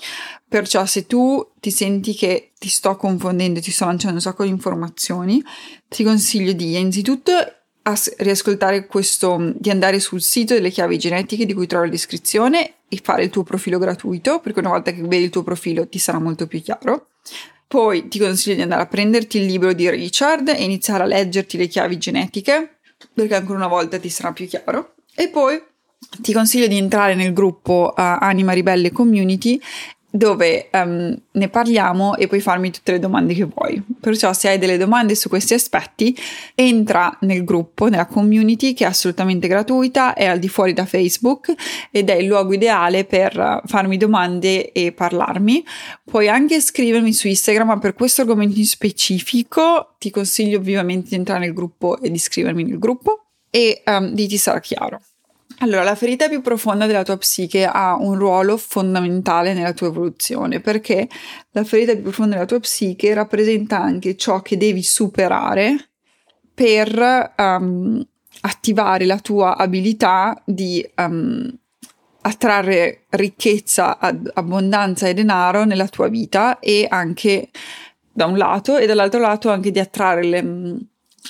perciò 0.47 0.85
se 0.85 1.05
tu 1.05 1.51
ti 1.59 1.71
senti 1.71 2.15
che 2.15 2.51
ti 2.57 2.69
sto 2.69 2.95
confondendo, 2.95 3.59
ti 3.59 3.71
sto 3.71 3.85
lanciando 3.85 4.15
un 4.15 4.21
sacco 4.21 4.43
di 4.43 4.49
informazioni, 4.49 5.43
ti 5.87 6.03
consiglio 6.03 6.53
di 6.53 6.77
innanzitutto 6.77 7.31
as- 7.83 8.15
riascoltare 8.17 8.87
questo, 8.87 9.53
di 9.55 9.69
andare 9.69 9.99
sul 9.99 10.21
sito 10.21 10.53
delle 10.53 10.69
chiavi 10.69 10.97
genetiche 10.97 11.45
di 11.45 11.53
cui 11.53 11.67
trovi 11.67 11.85
la 11.85 11.91
descrizione 11.91 12.75
e 12.87 12.99
fare 13.01 13.23
il 13.23 13.29
tuo 13.29 13.43
profilo 13.43 13.77
gratuito, 13.77 14.39
perché 14.39 14.59
una 14.59 14.69
volta 14.69 14.91
che 14.91 15.01
vedi 15.01 15.25
il 15.25 15.29
tuo 15.29 15.43
profilo 15.43 15.87
ti 15.87 15.99
sarà 15.99 16.19
molto 16.19 16.47
più 16.47 16.61
chiaro. 16.61 17.09
Poi 17.67 18.07
ti 18.07 18.19
consiglio 18.19 18.55
di 18.55 18.61
andare 18.61 18.83
a 18.83 18.87
prenderti 18.87 19.37
il 19.37 19.45
libro 19.45 19.73
di 19.73 19.89
Richard 19.89 20.47
e 20.49 20.63
iniziare 20.63 21.03
a 21.03 21.07
leggerti 21.07 21.57
le 21.57 21.67
chiavi 21.67 21.97
genetiche, 21.97 22.79
perché 23.13 23.35
ancora 23.35 23.57
una 23.57 23.67
volta 23.67 23.99
ti 23.99 24.09
sarà 24.09 24.31
più 24.33 24.47
chiaro. 24.47 24.95
E 25.15 25.29
poi 25.29 25.61
ti 26.21 26.33
consiglio 26.33 26.67
di 26.67 26.77
entrare 26.77 27.15
nel 27.15 27.33
gruppo 27.33 27.93
uh, 27.95 28.01
Anima 28.01 28.53
Ribelle 28.53 28.91
Community 28.91 29.59
dove 30.15 30.69
um, 30.71 31.15
ne 31.31 31.49
parliamo 31.49 32.15
e 32.15 32.27
puoi 32.27 32.39
farmi 32.39 32.71
tutte 32.71 32.93
le 32.93 32.99
domande 32.99 33.33
che 33.33 33.43
vuoi. 33.43 33.81
Perciò 33.99 34.31
se 34.31 34.47
hai 34.47 34.57
delle 34.57 34.77
domande 34.77 35.13
su 35.13 35.27
questi 35.27 35.53
aspetti, 35.53 36.17
entra 36.55 37.15
nel 37.21 37.43
gruppo, 37.43 37.87
nella 37.87 38.05
community 38.05 38.73
che 38.73 38.85
è 38.85 38.87
assolutamente 38.87 39.47
gratuita, 39.47 40.13
è 40.13 40.25
al 40.25 40.39
di 40.39 40.47
fuori 40.47 40.73
da 40.73 40.85
Facebook 40.85 41.53
ed 41.91 42.09
è 42.09 42.15
il 42.15 42.27
luogo 42.27 42.53
ideale 42.53 43.03
per 43.03 43.61
farmi 43.65 43.97
domande 43.97 44.71
e 44.71 44.93
parlarmi. 44.93 45.65
Puoi 46.05 46.29
anche 46.29 46.61
scrivermi 46.61 47.11
su 47.11 47.27
Instagram, 47.27 47.67
ma 47.67 47.79
per 47.79 47.93
questo 47.93 48.21
argomento 48.21 48.57
in 48.57 48.65
specifico 48.65 49.95
ti 49.99 50.09
consiglio 50.11 50.59
vivamente 50.59 51.09
di 51.09 51.15
entrare 51.15 51.41
nel 51.41 51.53
gruppo 51.53 51.99
e 51.99 52.09
di 52.09 52.15
iscrivermi 52.15 52.63
nel 52.63 52.79
gruppo 52.79 53.25
e 53.49 53.83
um, 53.85 54.13
di 54.13 54.27
ti 54.27 54.37
sarà 54.37 54.59
chiaro. 54.61 55.01
Allora, 55.59 55.83
la 55.83 55.95
ferita 55.95 56.27
più 56.27 56.41
profonda 56.41 56.85
della 56.85 57.03
tua 57.03 57.17
psiche 57.17 57.65
ha 57.65 57.95
un 57.95 58.15
ruolo 58.15 58.57
fondamentale 58.57 59.53
nella 59.53 59.73
tua 59.73 59.87
evoluzione 59.87 60.59
perché 60.59 61.07
la 61.51 61.63
ferita 61.63 61.93
più 61.93 62.01
profonda 62.01 62.33
della 62.33 62.45
tua 62.45 62.59
psiche 62.59 63.13
rappresenta 63.13 63.79
anche 63.79 64.17
ciò 64.17 64.41
che 64.41 64.57
devi 64.57 64.83
superare 64.83 65.91
per 66.53 67.33
um, 67.37 68.05
attivare 68.41 69.05
la 69.05 69.19
tua 69.19 69.55
abilità 69.55 70.41
di 70.45 70.85
um, 70.97 71.49
attrarre 72.21 73.05
ricchezza, 73.09 73.97
ad- 73.97 74.31
abbondanza 74.33 75.07
e 75.07 75.13
denaro 75.13 75.63
nella 75.63 75.87
tua 75.87 76.09
vita 76.09 76.59
e 76.59 76.85
anche 76.89 77.49
da 78.11 78.25
un 78.25 78.37
lato 78.37 78.77
e 78.77 78.85
dall'altro 78.85 79.19
lato 79.19 79.49
anche 79.49 79.71
di 79.71 79.79
attrarre 79.79 80.23
le 80.23 80.77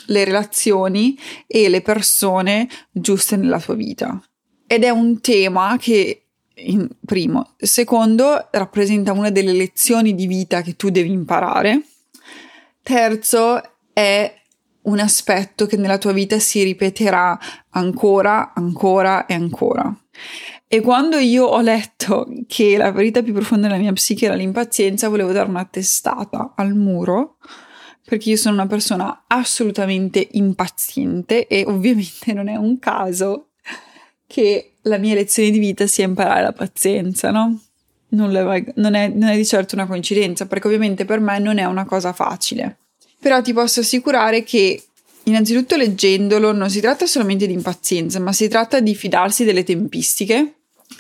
le 0.07 0.23
relazioni 0.23 1.17
e 1.47 1.69
le 1.69 1.81
persone 1.81 2.67
giuste 2.91 3.35
nella 3.35 3.59
tua 3.59 3.75
vita. 3.75 4.21
Ed 4.67 4.83
è 4.83 4.89
un 4.89 5.21
tema 5.21 5.77
che, 5.79 6.25
in, 6.55 6.87
primo, 7.05 7.53
secondo, 7.57 8.47
rappresenta 8.51 9.11
una 9.11 9.29
delle 9.29 9.53
lezioni 9.53 10.15
di 10.15 10.27
vita 10.27 10.61
che 10.61 10.75
tu 10.75 10.89
devi 10.89 11.11
imparare. 11.11 11.81
Terzo, 12.81 13.61
è 13.93 14.33
un 14.81 14.99
aspetto 14.99 15.65
che 15.65 15.77
nella 15.77 15.97
tua 15.97 16.11
vita 16.11 16.39
si 16.39 16.63
ripeterà 16.63 17.39
ancora, 17.69 18.53
ancora 18.53 19.25
e 19.25 19.33
ancora. 19.33 19.95
E 20.67 20.81
quando 20.81 21.17
io 21.17 21.45
ho 21.45 21.61
letto 21.61 22.27
che 22.47 22.77
la 22.77 22.91
verità 22.91 23.21
più 23.21 23.33
profonda 23.33 23.67
della 23.67 23.79
mia 23.79 23.93
psiche 23.93 24.25
era 24.25 24.35
l'impazienza, 24.35 25.09
volevo 25.09 25.31
dare 25.31 25.47
una 25.49 25.65
testata 25.65 26.53
al 26.55 26.73
muro 26.73 27.37
perché 28.05 28.29
io 28.29 28.38
sono 28.38 28.53
una 28.53 28.67
persona 28.67 29.24
assolutamente 29.27 30.27
impaziente 30.33 31.47
e 31.47 31.65
ovviamente 31.65 32.33
non 32.33 32.47
è 32.47 32.55
un 32.55 32.77
caso 32.77 33.47
che 34.27 34.74
la 34.83 34.97
mia 34.97 35.15
lezione 35.15 35.50
di 35.50 35.57
vita 35.57 35.88
sia 35.88 36.05
imparare 36.05 36.43
la 36.43 36.53
pazienza, 36.53 37.31
no? 37.31 37.59
Non, 38.09 38.31
le, 38.31 38.74
non, 38.75 38.93
è, 38.93 39.07
non 39.07 39.29
è 39.29 39.35
di 39.35 39.45
certo 39.45 39.75
una 39.75 39.88
coincidenza, 39.88 40.45
perché 40.45 40.67
ovviamente 40.67 41.05
per 41.05 41.19
me 41.19 41.39
non 41.39 41.57
è 41.57 41.65
una 41.65 41.85
cosa 41.85 42.13
facile. 42.13 42.77
Però 43.19 43.41
ti 43.41 43.53
posso 43.53 43.79
assicurare 43.79 44.43
che 44.43 44.83
innanzitutto 45.24 45.75
leggendolo 45.75 46.51
non 46.51 46.69
si 46.69 46.79
tratta 46.79 47.07
solamente 47.07 47.47
di 47.47 47.53
impazienza, 47.53 48.19
ma 48.19 48.31
si 48.31 48.47
tratta 48.47 48.79
di 48.79 48.93
fidarsi 48.93 49.43
delle 49.43 49.63
tempistiche 49.63 50.53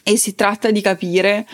e 0.03 0.17
si 0.17 0.33
tratta 0.33 0.71
di 0.71 0.81
capire 0.81 1.47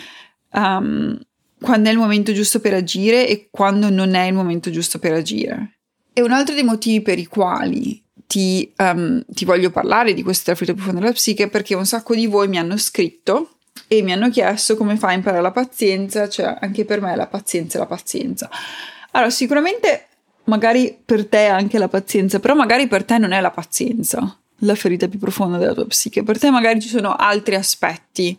um, 0.52 1.18
quando 1.62 1.88
è 1.88 1.92
il 1.92 1.98
momento 1.98 2.32
giusto 2.32 2.60
per 2.60 2.74
agire 2.74 3.26
e 3.26 3.48
quando 3.50 3.88
non 3.88 4.14
è 4.14 4.26
il 4.26 4.34
momento 4.34 4.70
giusto 4.70 4.98
per 4.98 5.14
agire. 5.14 5.78
E 6.12 6.20
un 6.20 6.32
altro 6.32 6.54
dei 6.54 6.64
motivi 6.64 7.00
per 7.00 7.18
i 7.18 7.24
quali 7.24 8.04
ti, 8.26 8.70
um, 8.76 9.24
ti 9.26 9.46
voglio 9.46 9.70
parlare 9.70 10.12
di 10.12 10.22
questo 10.22 10.44
traffitto 10.44 10.74
profondo 10.74 11.00
della 11.00 11.12
psiche 11.12 11.44
è 11.44 11.48
perché 11.48 11.74
un 11.74 11.86
sacco 11.86 12.14
di 12.14 12.26
voi 12.26 12.48
mi 12.48 12.58
hanno 12.58 12.76
scritto 12.76 13.56
e 13.88 14.02
mi 14.02 14.12
hanno 14.12 14.28
chiesto 14.28 14.76
come 14.76 14.96
fai 14.96 15.12
a 15.12 15.16
imparare 15.16 15.42
la 15.42 15.52
pazienza, 15.52 16.28
cioè 16.28 16.58
anche 16.60 16.84
per 16.84 17.00
me 17.00 17.16
la 17.16 17.26
pazienza 17.26 17.78
è 17.78 17.80
la 17.80 17.86
pazienza. 17.86 18.50
Allora, 19.12 19.30
sicuramente 19.30 20.08
magari 20.44 20.98
per 21.02 21.26
te 21.26 21.46
è 21.46 21.48
anche 21.48 21.78
la 21.78 21.88
pazienza, 21.88 22.40
però 22.40 22.54
magari 22.54 22.88
per 22.88 23.04
te 23.04 23.16
non 23.16 23.32
è 23.32 23.40
la 23.40 23.50
pazienza 23.50 24.36
la 24.62 24.74
ferita 24.74 25.08
più 25.08 25.18
profonda 25.18 25.58
della 25.58 25.74
tua 25.74 25.86
psiche. 25.86 26.22
Per 26.22 26.38
te 26.38 26.50
magari 26.50 26.80
ci 26.80 26.88
sono 26.88 27.14
altri 27.14 27.54
aspetti 27.54 28.36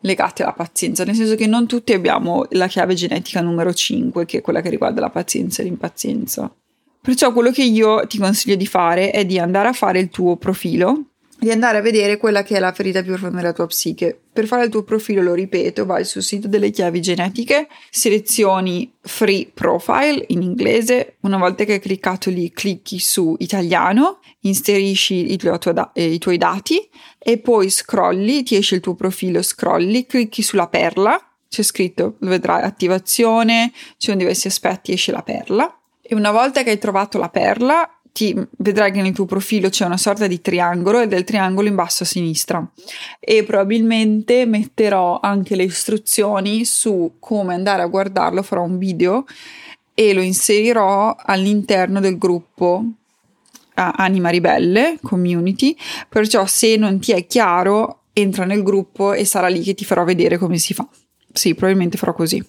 legati 0.00 0.42
alla 0.42 0.52
pazienza, 0.52 1.04
nel 1.04 1.14
senso 1.14 1.34
che 1.34 1.46
non 1.46 1.66
tutti 1.66 1.92
abbiamo 1.92 2.46
la 2.50 2.66
chiave 2.66 2.94
genetica 2.94 3.40
numero 3.40 3.72
5, 3.72 4.24
che 4.24 4.38
è 4.38 4.40
quella 4.40 4.60
che 4.60 4.70
riguarda 4.70 5.00
la 5.00 5.10
pazienza 5.10 5.62
e 5.62 5.64
l'impazienza. 5.64 6.52
Perciò 7.00 7.32
quello 7.32 7.50
che 7.50 7.64
io 7.64 8.06
ti 8.06 8.18
consiglio 8.18 8.56
di 8.56 8.66
fare 8.66 9.10
è 9.10 9.24
di 9.26 9.38
andare 9.38 9.68
a 9.68 9.72
fare 9.72 10.00
il 10.00 10.08
tuo 10.08 10.36
profilo 10.36 11.13
di 11.44 11.50
andare 11.50 11.78
a 11.78 11.82
vedere 11.82 12.16
quella 12.16 12.42
che 12.42 12.56
è 12.56 12.58
la 12.58 12.72
ferita 12.72 13.02
più 13.02 13.12
profonda 13.12 13.36
della 13.36 13.52
tua 13.52 13.66
psiche. 13.66 14.18
Per 14.32 14.46
fare 14.46 14.64
il 14.64 14.70
tuo 14.70 14.82
profilo, 14.82 15.22
lo 15.22 15.34
ripeto, 15.34 15.84
vai 15.84 16.04
sul 16.04 16.22
sito 16.22 16.48
delle 16.48 16.70
chiavi 16.70 17.00
genetiche, 17.00 17.68
selezioni 17.90 18.92
Free 19.02 19.50
Profile 19.52 20.24
in 20.28 20.42
inglese, 20.42 21.16
una 21.20 21.36
volta 21.36 21.64
che 21.64 21.74
hai 21.74 21.80
cliccato 21.80 22.30
lì 22.30 22.50
clicchi 22.50 22.98
su 22.98 23.36
italiano, 23.38 24.20
inserisci 24.40 25.32
i 25.32 25.36
tuoi, 25.36 25.58
eh, 25.92 26.12
i 26.12 26.18
tuoi 26.18 26.38
dati 26.38 26.88
e 27.18 27.38
poi 27.38 27.68
scrolli, 27.68 28.42
ti 28.42 28.56
esce 28.56 28.76
il 28.76 28.80
tuo 28.80 28.94
profilo, 28.94 29.42
scrolli, 29.42 30.06
clicchi 30.06 30.42
sulla 30.42 30.66
perla, 30.66 31.20
c'è 31.48 31.62
scritto, 31.62 32.16
lo 32.18 32.28
vedrai, 32.30 32.62
attivazione, 32.62 33.70
ci 33.74 34.06
sono 34.06 34.16
diversi 34.16 34.48
aspetti, 34.48 34.92
esce 34.92 35.12
la 35.12 35.22
perla. 35.22 35.78
E 36.00 36.14
una 36.14 36.32
volta 36.32 36.62
che 36.62 36.70
hai 36.70 36.78
trovato 36.78 37.18
la 37.18 37.28
perla, 37.28 37.88
ti 38.14 38.32
vedrai 38.58 38.92
che 38.92 39.02
nel 39.02 39.12
tuo 39.12 39.24
profilo 39.24 39.68
c'è 39.68 39.84
una 39.84 39.96
sorta 39.96 40.28
di 40.28 40.40
triangolo 40.40 41.00
e 41.00 41.08
del 41.08 41.24
triangolo 41.24 41.66
in 41.66 41.74
basso 41.74 42.04
a 42.04 42.06
sinistra 42.06 42.64
e 43.18 43.42
probabilmente 43.42 44.46
metterò 44.46 45.18
anche 45.20 45.56
le 45.56 45.64
istruzioni 45.64 46.64
su 46.64 47.16
come 47.18 47.54
andare 47.54 47.82
a 47.82 47.86
guardarlo, 47.86 48.44
farò 48.44 48.62
un 48.62 48.78
video 48.78 49.24
e 49.94 50.14
lo 50.14 50.20
inserirò 50.20 51.16
all'interno 51.18 51.98
del 51.98 52.16
gruppo 52.16 52.84
Anima 53.74 54.28
Ribelle 54.28 54.98
Community, 55.02 55.76
perciò 56.08 56.46
se 56.46 56.76
non 56.76 57.00
ti 57.00 57.10
è 57.10 57.26
chiaro 57.26 58.02
entra 58.12 58.44
nel 58.44 58.62
gruppo 58.62 59.12
e 59.12 59.24
sarà 59.24 59.48
lì 59.48 59.60
che 59.60 59.74
ti 59.74 59.84
farò 59.84 60.04
vedere 60.04 60.38
come 60.38 60.58
si 60.58 60.72
fa. 60.72 60.86
Sì, 61.32 61.56
probabilmente 61.56 61.98
farò 61.98 62.14
così. 62.14 62.40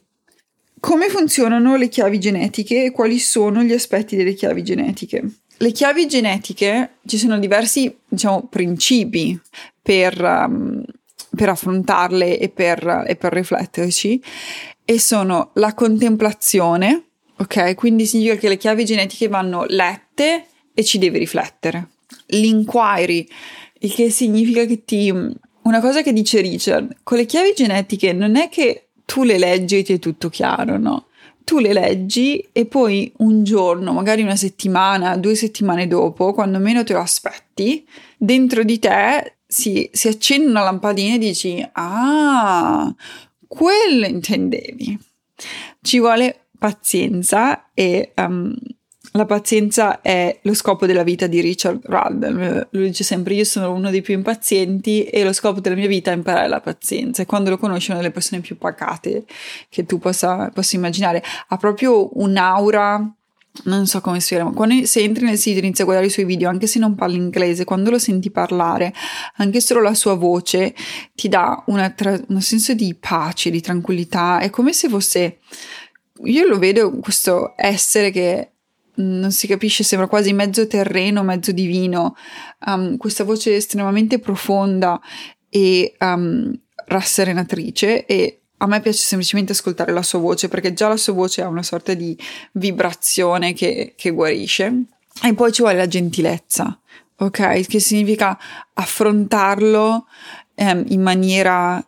Come 0.79 1.09
funzionano 1.09 1.75
le 1.75 1.87
chiavi 1.87 2.19
genetiche 2.19 2.83
e 2.83 2.91
quali 2.91 3.17
sono 3.17 3.63
gli 3.63 3.73
aspetti 3.73 4.15
delle 4.15 4.35
chiavi 4.35 4.61
genetiche? 4.61 5.27
Le 5.57 5.71
chiavi 5.71 6.07
genetiche 6.07 6.97
ci 7.05 7.17
sono 7.17 7.39
diversi, 7.39 7.95
diciamo, 8.07 8.47
principi 8.49 9.39
per, 9.81 10.21
um, 10.21 10.83
per 11.35 11.49
affrontarle 11.49 12.37
e 12.39 12.49
per, 12.49 13.05
e 13.07 13.15
per 13.15 13.33
rifletterci 13.33 14.21
e 14.83 14.99
sono 14.99 15.51
la 15.53 15.73
contemplazione, 15.73 17.03
ok? 17.37 17.75
Quindi 17.75 18.05
significa 18.05 18.35
che 18.35 18.49
le 18.49 18.57
chiavi 18.57 18.85
genetiche 18.85 19.27
vanno 19.27 19.65
lette 19.67 20.47
e 20.73 20.83
ci 20.83 20.97
devi 20.97 21.17
riflettere. 21.17 21.89
L'inquiry, 22.27 23.27
il 23.79 23.93
che 23.93 24.09
significa 24.09 24.65
che 24.65 24.83
ti... 24.83 25.11
Una 25.65 25.79
cosa 25.79 26.03
che 26.03 26.13
dice 26.13 26.41
Richard, 26.41 26.97
con 27.01 27.17
le 27.17 27.25
chiavi 27.25 27.53
genetiche 27.55 28.13
non 28.13 28.35
è 28.35 28.49
che 28.49 28.89
tu 29.05 29.23
le 29.23 29.39
leggi 29.39 29.79
e 29.79 29.83
ti 29.83 29.93
è 29.93 29.99
tutto 29.99 30.29
chiaro, 30.29 30.77
no? 30.77 31.07
Tu 31.45 31.59
le 31.59 31.71
leggi 31.71 32.45
e 32.51 32.65
poi 32.65 33.13
un 33.19 33.43
giorno, 33.43 33.93
magari 33.93 34.23
una 34.23 34.35
settimana, 34.35 35.15
due 35.15 35.35
settimane 35.35 35.87
dopo, 35.87 36.33
quando 36.33 36.59
meno 36.59 36.83
te 36.83 36.93
lo 36.93 36.99
aspetti, 36.99 37.87
dentro 38.17 38.63
di 38.63 38.79
te 38.79 39.37
si, 39.47 39.89
si 39.93 40.07
accende 40.09 40.49
una 40.49 40.63
lampadina 40.63 41.15
e 41.15 41.19
dici, 41.19 41.65
ah, 41.73 42.93
quello 43.47 44.05
intendevi. 44.05 44.99
Ci 45.81 45.99
vuole 45.99 46.47
pazienza 46.57 47.69
e 47.73 48.11
um, 48.17 48.53
la 49.15 49.25
pazienza 49.25 50.01
è 50.01 50.39
lo 50.41 50.53
scopo 50.53 50.85
della 50.85 51.03
vita 51.03 51.25
di 51.27 51.39
Richard 51.39 51.79
Rudd. 51.85 52.67
Lui 52.71 52.87
dice 52.87 53.03
sempre: 53.05 53.33
Io 53.33 53.45
sono 53.45 53.71
uno 53.71 53.89
dei 53.89 54.01
più 54.01 54.13
impazienti 54.13 55.03
e 55.05 55.23
lo 55.23 55.31
scopo 55.31 55.61
della 55.61 55.75
mia 55.75 55.87
vita 55.87 56.11
è 56.11 56.15
imparare 56.15 56.49
la 56.49 56.59
pazienza. 56.59 57.21
E 57.21 57.25
quando 57.25 57.49
lo 57.49 57.57
conosci, 57.57 57.89
è 57.89 57.91
una 57.91 58.01
delle 58.01 58.13
persone 58.13 58.41
più 58.41 58.57
pacate 58.57 59.25
che 59.69 59.85
tu 59.85 59.99
possa, 59.99 60.49
possa 60.53 60.75
immaginare. 60.75 61.23
Ha 61.47 61.57
proprio 61.57 62.09
un'aura 62.19 63.15
non 63.63 63.87
so 63.87 64.01
come 64.01 64.19
spiegare, 64.19 64.49
ma 64.49 64.53
quando 64.53 64.85
se 64.85 64.99
entri 64.99 65.23
nel 65.23 65.37
sito 65.37 65.59
e 65.59 65.63
inizi 65.63 65.81
a 65.81 65.85
guardare 65.85 66.09
i 66.09 66.11
suoi 66.11 66.25
video, 66.25 66.49
anche 66.49 66.67
se 66.67 66.77
non 66.77 66.93
parli 66.93 67.15
inglese, 67.15 67.63
quando 67.63 67.89
lo 67.89 67.97
senti 67.97 68.29
parlare, 68.29 68.93
anche 69.37 69.61
solo 69.61 69.81
la 69.81 69.93
sua 69.93 70.15
voce 70.15 70.75
ti 71.15 71.29
dà 71.29 71.63
tra- 71.95 72.19
un 72.27 72.41
senso 72.41 72.73
di 72.73 72.93
pace, 72.95 73.49
di 73.49 73.61
tranquillità. 73.61 74.39
È 74.39 74.49
come 74.49 74.73
se 74.73 74.89
fosse. 74.89 75.37
Io 76.25 76.45
lo 76.45 76.59
vedo 76.59 76.91
questo 76.99 77.53
essere 77.55 78.11
che 78.11 78.49
non 78.95 79.31
si 79.31 79.47
capisce, 79.47 79.83
sembra 79.83 80.07
quasi 80.07 80.33
mezzo 80.33 80.67
terreno, 80.67 81.23
mezzo 81.23 81.51
divino, 81.51 82.15
um, 82.65 82.97
questa 82.97 83.23
voce 83.23 83.55
estremamente 83.55 84.19
profonda 84.19 84.99
e 85.49 85.95
um, 85.99 86.53
rasserenatrice 86.87 88.05
e 88.05 88.41
a 88.57 88.67
me 88.67 88.79
piace 88.79 88.99
semplicemente 88.99 89.51
ascoltare 89.51 89.91
la 89.91 90.01
sua 90.01 90.19
voce 90.19 90.47
perché 90.47 90.73
già 90.73 90.87
la 90.87 90.97
sua 90.97 91.13
voce 91.13 91.41
ha 91.41 91.47
una 91.47 91.63
sorta 91.63 91.93
di 91.93 92.17
vibrazione 92.53 93.53
che, 93.53 93.93
che 93.95 94.11
guarisce. 94.11 94.83
E 95.23 95.33
poi 95.33 95.51
ci 95.51 95.61
vuole 95.61 95.77
la 95.77 95.87
gentilezza, 95.87 96.79
ok? 97.17 97.65
Che 97.65 97.79
significa 97.79 98.37
affrontarlo 98.73 100.07
ehm, 100.55 100.85
in 100.89 101.01
maniera 101.01 101.85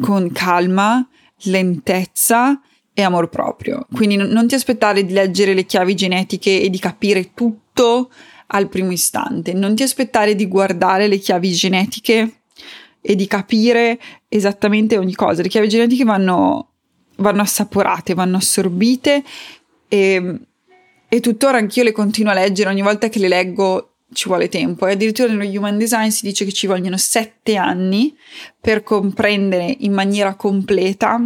con 0.00 0.30
calma, 0.32 1.06
lentezza 1.44 2.60
e 2.94 3.02
amor 3.02 3.28
proprio. 3.28 3.86
Quindi 3.92 4.16
non, 4.16 4.46
ti 4.46 4.54
aspettare 4.54 5.04
di 5.04 5.12
leggere 5.12 5.54
le 5.54 5.64
chiavi 5.64 5.94
genetiche 5.94 6.60
e 6.60 6.68
di 6.68 6.78
capire 6.78 7.32
tutto 7.34 8.10
al 8.48 8.68
primo 8.68 8.92
istante. 8.92 9.52
Non 9.54 9.74
ti 9.74 9.82
aspettare 9.82 10.34
di 10.34 10.46
guardare 10.46 11.06
le 11.06 11.18
chiavi 11.18 11.52
genetiche 11.52 12.32
e 13.00 13.16
di 13.16 13.26
capire 13.26 13.98
esattamente 14.28 14.98
ogni 14.98 15.14
cosa. 15.14 15.42
Le 15.42 15.48
chiavi 15.48 15.68
genetiche 15.68 16.04
vanno, 16.04 16.68
vanno 17.16 17.42
assaporate, 17.42 18.14
vanno 18.14 18.36
assorbite 18.36 19.22
e, 19.88 20.40
e 21.08 21.20
tuttora 21.20 21.58
anch'io 21.58 21.82
le 21.82 21.92
continuo 21.92 22.32
a 22.32 22.34
leggere, 22.34 22.70
ogni 22.70 22.82
volta 22.82 23.08
che 23.08 23.18
le 23.18 23.28
leggo 23.28 23.88
ci 24.12 24.28
vuole 24.28 24.50
tempo 24.50 24.86
e 24.86 24.92
addirittura 24.92 25.32
nello 25.32 25.48
Human 25.48 25.78
Design 25.78 26.08
si 26.08 26.26
dice 26.26 26.44
che 26.44 26.52
ci 26.52 26.66
vogliono 26.66 26.98
sette 26.98 27.56
anni 27.56 28.14
per 28.60 28.82
comprendere 28.82 29.74
in 29.80 29.94
maniera 29.94 30.34
completa 30.34 31.18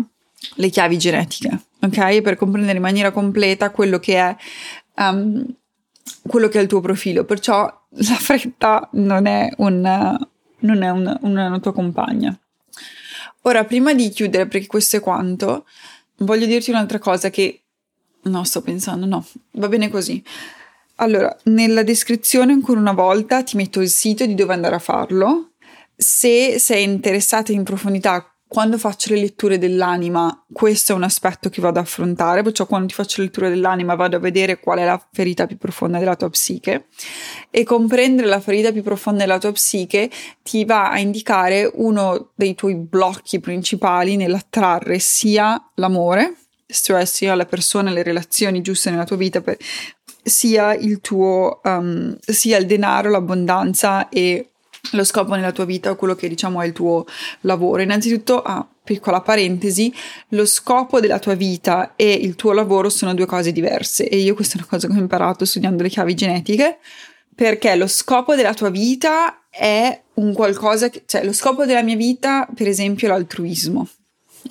le 0.55 0.69
chiavi 0.69 0.99
genetiche, 0.99 1.59
ok? 1.81 2.21
Per 2.21 2.37
comprendere 2.37 2.77
in 2.77 2.83
maniera 2.83 3.11
completa 3.11 3.71
quello 3.71 3.99
che 3.99 4.17
è, 4.17 4.37
um, 4.97 5.45
quello 6.27 6.49
che 6.49 6.59
è 6.59 6.63
il 6.63 6.69
tuo 6.69 6.81
profilo. 6.81 7.25
Perciò 7.25 7.65
la 7.89 8.15
fretta 8.15 8.89
non 8.93 9.27
è 9.27 9.53
un, 9.59 10.19
non 10.59 10.83
è 10.83 10.91
una, 10.91 11.19
una 11.23 11.59
tua 11.61 11.73
compagna. 11.73 12.39
Ora, 13.43 13.65
prima 13.65 13.95
di 13.95 14.09
chiudere, 14.09 14.47
perché 14.47 14.67
questo 14.67 14.97
è 14.97 15.01
quanto, 15.01 15.67
voglio 16.19 16.47
dirti 16.47 16.71
un'altra 16.71 16.99
cosa 16.99 17.31
che... 17.31 17.61
No, 18.23 18.43
sto 18.43 18.61
pensando, 18.61 19.07
no, 19.07 19.25
va 19.53 19.69
bene 19.69 19.89
così. 19.89 20.21
Allora, 20.97 21.37
nella 21.45 21.85
descrizione 21.85 22.53
ancora 22.53 22.81
una 22.81 22.93
volta 22.93 23.45
ti 23.45 23.57
metto 23.57 23.81
il 23.81 23.89
sito 23.89 24.27
di 24.27 24.35
dove 24.35 24.53
andare 24.53 24.75
a 24.75 24.81
farlo. 24.81 25.51
Se 25.95 26.59
sei 26.59 26.83
interessata 26.83 27.53
in 27.53 27.63
profondità 27.63 28.36
quando 28.49 28.79
faccio 28.79 29.13
le 29.13 29.21
letture 29.21 29.59
dell'anima, 29.59 30.45
questo 30.53 30.93
è 30.93 30.95
un 30.95 31.03
aspetto 31.03 31.49
che 31.49 31.61
vado 31.61 31.81
ad 31.81 31.85
affrontare, 31.85 32.43
perciò 32.43 32.67
quando 32.67 32.87
ti 32.87 32.95
faccio 32.95 33.21
le 33.21 33.27
letture 33.27 33.49
dell'anima 33.49 33.97
vado 33.97 34.17
a 34.17 34.21
vedere 34.21 34.61
qual 34.61 34.79
è 34.79 34.85
la 34.85 35.05
ferita 35.13 35.47
più 35.47 35.59
profonda 35.59 35.99
della 35.99 36.15
tua 36.15 36.31
psiche 36.31 36.87
e 37.51 37.65
comprendere 37.65 38.29
la 38.29 38.41
ferita 38.41 38.71
più 38.71 38.83
profonda 38.83 39.25
della 39.25 39.39
tua 39.39 39.51
psiche 39.51 40.09
ti 40.43 40.65
va 40.65 40.91
a 40.91 40.99
indicare 41.01 41.69
uno 41.75 42.31
dei 42.37 42.55
tuoi 42.55 42.77
blocchi 42.77 43.41
principali 43.41 44.15
nell'attrarre 44.15 45.01
sia 45.01 45.71
l'amore, 45.75 46.37
cioè 46.69 47.05
sia 47.05 47.35
la 47.35 47.47
persona, 47.47 47.91
le 47.91 48.05
relazioni 48.05 48.61
giuste 48.61 48.91
nella 48.91 49.05
tua 49.05 49.17
vita, 49.17 49.41
per, 49.41 49.57
sia 50.23 50.73
il 50.75 51.01
tuo, 51.01 51.61
um, 51.65 52.17
sia 52.21 52.59
il 52.59 52.67
denaro, 52.67 53.11
l'abbondanza 53.11 54.09
e 54.09 54.51
lo 54.93 55.05
scopo 55.05 55.35
nella 55.35 55.53
tua 55.53 55.65
vita 55.65 55.91
o 55.91 55.97
quello 55.97 56.15
che 56.15 56.29
diciamo 56.29 56.61
è 56.61 56.67
il 56.67 56.73
tuo 56.73 57.05
lavoro. 57.41 57.83
Innanzitutto, 57.83 58.43
ah, 58.43 58.67
piccola 58.85 59.21
parentesi, 59.21 59.93
lo 60.29 60.47
scopo 60.47 61.01
della 61.01 61.19
tua 61.19 61.35
vita 61.35 61.95
e 61.97 62.13
il 62.13 62.37
tuo 62.37 62.53
lavoro 62.53 62.89
sono 62.89 63.15
due 63.15 63.27
cose 63.27 63.53
diverse 63.53 64.09
e 64.09 64.19
io 64.19 64.35
questa 64.35 64.55
è 64.55 64.59
una 64.59 64.67
cosa 64.69 64.87
che 64.87 64.95
ho 64.95 64.99
imparato 64.99 65.45
studiando 65.45 65.83
le 65.83 65.89
chiavi 65.89 66.15
genetiche 66.15 66.79
perché 67.35 67.77
lo 67.77 67.87
scopo 67.87 68.35
della 68.35 68.55
tua 68.55 68.71
vita 68.71 69.47
è 69.51 70.03
un 70.15 70.33
qualcosa 70.33 70.89
che, 70.89 71.03
cioè 71.05 71.23
lo 71.23 71.35
scopo 71.35 71.67
della 71.67 71.83
mia 71.83 71.95
vita, 71.97 72.49
per 72.55 72.67
esempio, 72.67 73.07
è 73.07 73.11
l'altruismo. 73.11 73.87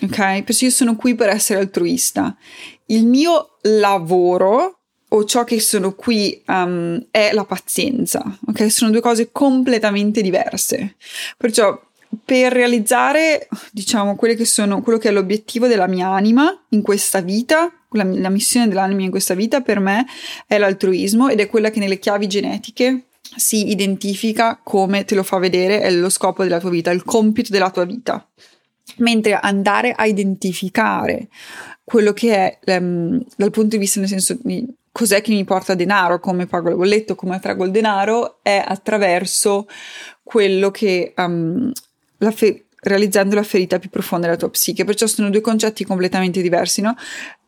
Ok? 0.03 0.43
Perciò 0.43 0.65
io 0.65 0.71
sono 0.71 0.95
qui 0.95 1.15
per 1.15 1.29
essere 1.29 1.59
altruista. 1.59 2.37
Il 2.85 3.07
mio 3.07 3.57
lavoro 3.63 4.74
o 5.09 5.23
ciò 5.25 5.43
che 5.43 5.59
sono 5.59 5.93
qui 5.93 6.41
um, 6.47 7.05
è 7.11 7.31
la 7.33 7.45
pazienza, 7.45 8.23
ok? 8.47 8.71
Sono 8.71 8.91
due 8.91 9.01
cose 9.01 9.31
completamente 9.31 10.21
diverse. 10.21 10.95
Perciò 11.37 11.79
per 12.23 12.51
realizzare, 12.51 13.47
diciamo, 13.71 14.15
che 14.15 14.45
sono, 14.45 14.81
quello 14.81 14.97
che 14.97 15.09
è 15.09 15.11
l'obiettivo 15.11 15.67
della 15.67 15.87
mia 15.87 16.09
anima 16.09 16.65
in 16.69 16.81
questa 16.81 17.21
vita, 17.21 17.71
la, 17.91 18.03
la 18.03 18.29
missione 18.29 18.67
dell'anima 18.67 19.01
in 19.01 19.09
questa 19.09 19.33
vita 19.33 19.61
per 19.61 19.79
me 19.79 20.05
è 20.47 20.57
l'altruismo 20.57 21.29
ed 21.29 21.39
è 21.39 21.47
quella 21.47 21.69
che 21.69 21.79
nelle 21.79 21.99
chiavi 21.99 22.27
genetiche 22.27 23.05
si 23.35 23.69
identifica 23.69 24.59
come 24.61 25.03
te 25.03 25.15
lo 25.15 25.23
fa 25.23 25.37
vedere, 25.37 25.81
è 25.81 25.91
lo 25.91 26.09
scopo 26.09 26.43
della 26.43 26.59
tua 26.59 26.69
vita, 26.69 26.91
il 26.91 27.03
compito 27.03 27.51
della 27.51 27.71
tua 27.71 27.85
vita. 27.85 28.27
Mentre 28.97 29.33
andare 29.33 29.91
a 29.91 30.05
identificare 30.05 31.27
quello 31.83 32.13
che 32.13 32.59
è 32.61 32.79
um, 32.79 33.21
dal 33.35 33.51
punto 33.51 33.69
di 33.75 33.77
vista, 33.77 33.99
nel 33.99 34.09
senso 34.09 34.37
di 34.41 34.65
cos'è 34.95 35.21
che 35.21 35.33
mi 35.33 35.43
porta 35.43 35.75
denaro, 35.75 36.21
come 36.21 36.45
pago 36.45 36.69
il 36.69 36.77
bolletto, 36.77 37.15
come 37.15 37.35
attraggo 37.35 37.65
il 37.65 37.71
denaro, 37.71 38.39
è 38.41 38.63
attraverso 38.65 39.67
quello 40.23 40.71
che 40.71 41.11
um, 41.17 41.69
la 42.19 42.31
fe- 42.31 42.67
realizzando 42.79 43.35
la 43.35 43.43
ferita 43.43 43.77
più 43.77 43.89
profonda 43.89 44.27
della 44.27 44.39
tua 44.39 44.49
psiche. 44.49 44.85
Perciò 44.85 45.05
sono 45.05 45.29
due 45.29 45.41
concetti 45.41 45.83
completamente 45.83 46.41
diversi, 46.41 46.79
no? 46.79 46.95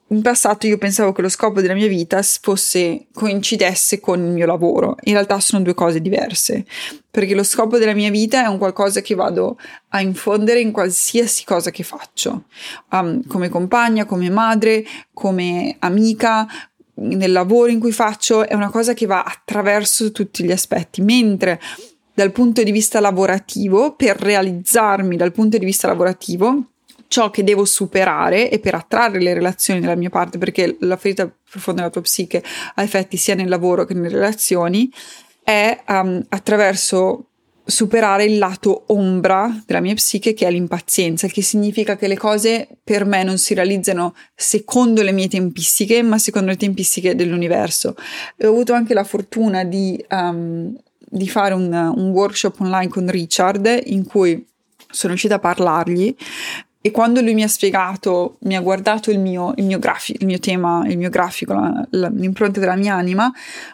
In 0.09 0.21
passato 0.21 0.67
io 0.67 0.77
pensavo 0.77 1.13
che 1.13 1.21
lo 1.21 1.29
scopo 1.29 1.61
della 1.61 1.73
mia 1.73 1.87
vita 1.87 2.21
fosse 2.21 3.05
coincidesse 3.13 4.01
con 4.01 4.19
il 4.19 4.31
mio 4.31 4.45
lavoro. 4.45 4.97
In 5.03 5.13
realtà 5.13 5.39
sono 5.39 5.63
due 5.63 5.73
cose 5.73 6.01
diverse, 6.01 6.65
perché 7.09 7.33
lo 7.33 7.43
scopo 7.43 7.77
della 7.77 7.93
mia 7.93 8.09
vita 8.09 8.43
è 8.43 8.47
un 8.47 8.57
qualcosa 8.57 8.99
che 8.99 9.15
vado 9.15 9.57
a 9.89 10.01
infondere 10.01 10.59
in 10.59 10.73
qualsiasi 10.73 11.45
cosa 11.45 11.71
che 11.71 11.83
faccio, 11.83 12.43
um, 12.91 13.25
come 13.25 13.47
compagna, 13.47 14.03
come 14.03 14.29
madre, 14.29 14.83
come 15.13 15.77
amica, 15.79 16.45
nel 16.99 17.31
lavoro 17.31 17.71
in 17.71 17.79
cui 17.79 17.91
faccio 17.91 18.47
è 18.47 18.53
una 18.53 18.69
cosa 18.69 18.93
che 18.93 19.05
va 19.05 19.23
attraverso 19.23 20.11
tutti 20.11 20.43
gli 20.43 20.51
aspetti, 20.51 21.01
mentre 21.01 21.59
dal 22.13 22.31
punto 22.31 22.63
di 22.63 22.71
vista 22.71 22.99
lavorativo, 22.99 23.93
per 23.93 24.17
realizzarmi 24.19 25.15
dal 25.15 25.31
punto 25.31 25.57
di 25.57 25.65
vista 25.65 25.87
lavorativo, 25.87 26.71
ciò 27.07 27.29
che 27.29 27.43
devo 27.43 27.63
superare 27.63 28.49
e 28.49 28.59
per 28.59 28.75
attrarre 28.75 29.21
le 29.21 29.33
relazioni 29.33 29.79
dalla 29.79 29.95
mia 29.95 30.09
parte, 30.09 30.37
perché 30.37 30.77
la 30.79 30.97
ferita 30.97 31.31
profonda 31.49 31.81
della 31.81 31.93
tua 31.93 32.01
psiche 32.01 32.43
ha 32.73 32.81
effetti 32.81 33.17
sia 33.17 33.35
nel 33.35 33.49
lavoro 33.49 33.85
che 33.85 33.93
nelle 33.93 34.09
relazioni, 34.09 34.91
è 35.43 35.83
um, 35.87 36.25
attraverso 36.29 37.26
superare 37.67 38.23
il 38.23 38.37
lato 38.37 38.85
ombra 38.87 39.61
della 39.65 39.81
mia 39.81 39.93
psiche 39.93 40.33
che 40.33 40.47
è 40.47 40.51
l'impazienza, 40.51 41.27
che 41.27 41.41
significa 41.41 41.97
che 41.97 42.07
le 42.07 42.17
cose 42.17 42.67
per 42.81 43.03
me 43.03 43.23
non 43.23 43.37
si 43.37 43.53
realizzano 43.53 44.15
secondo 44.33 45.01
le 45.03 45.11
mie 45.11 45.27
tempistiche, 45.27 46.01
ma 46.01 46.17
secondo 46.17 46.49
le 46.49 46.55
tempistiche 46.55 47.13
dell'universo. 47.13 47.95
E 48.37 48.47
ho 48.47 48.51
avuto 48.51 48.71
anche 48.71 48.93
la 48.93 49.03
fortuna 49.03 49.65
di, 49.65 50.03
um, 50.09 50.73
di 50.97 51.27
fare 51.27 51.53
un, 51.53 51.73
un 51.73 52.09
workshop 52.11 52.61
online 52.61 52.87
con 52.87 53.09
Richard 53.11 53.81
in 53.87 54.05
cui 54.05 54.45
sono 54.89 55.09
riuscita 55.09 55.35
a 55.35 55.39
parlargli 55.39 56.15
e 56.79 56.91
quando 56.91 57.19
lui 57.19 57.33
mi 57.33 57.43
ha 57.43 57.49
spiegato, 57.49 58.37
mi 58.43 58.55
ha 58.55 58.61
guardato 58.61 59.11
il 59.11 59.19
mio, 59.19 59.51
il 59.57 59.65
mio, 59.65 59.77
grafi- 59.77 60.15
il 60.17 60.25
mio 60.25 60.39
tema, 60.39 60.85
il 60.87 60.97
mio 60.97 61.09
grafico, 61.09 61.51
la, 61.51 61.85
la, 61.89 62.07
l'impronta 62.07 62.61
della 62.61 62.77
mia 62.77 62.93
anima, 62.93 63.29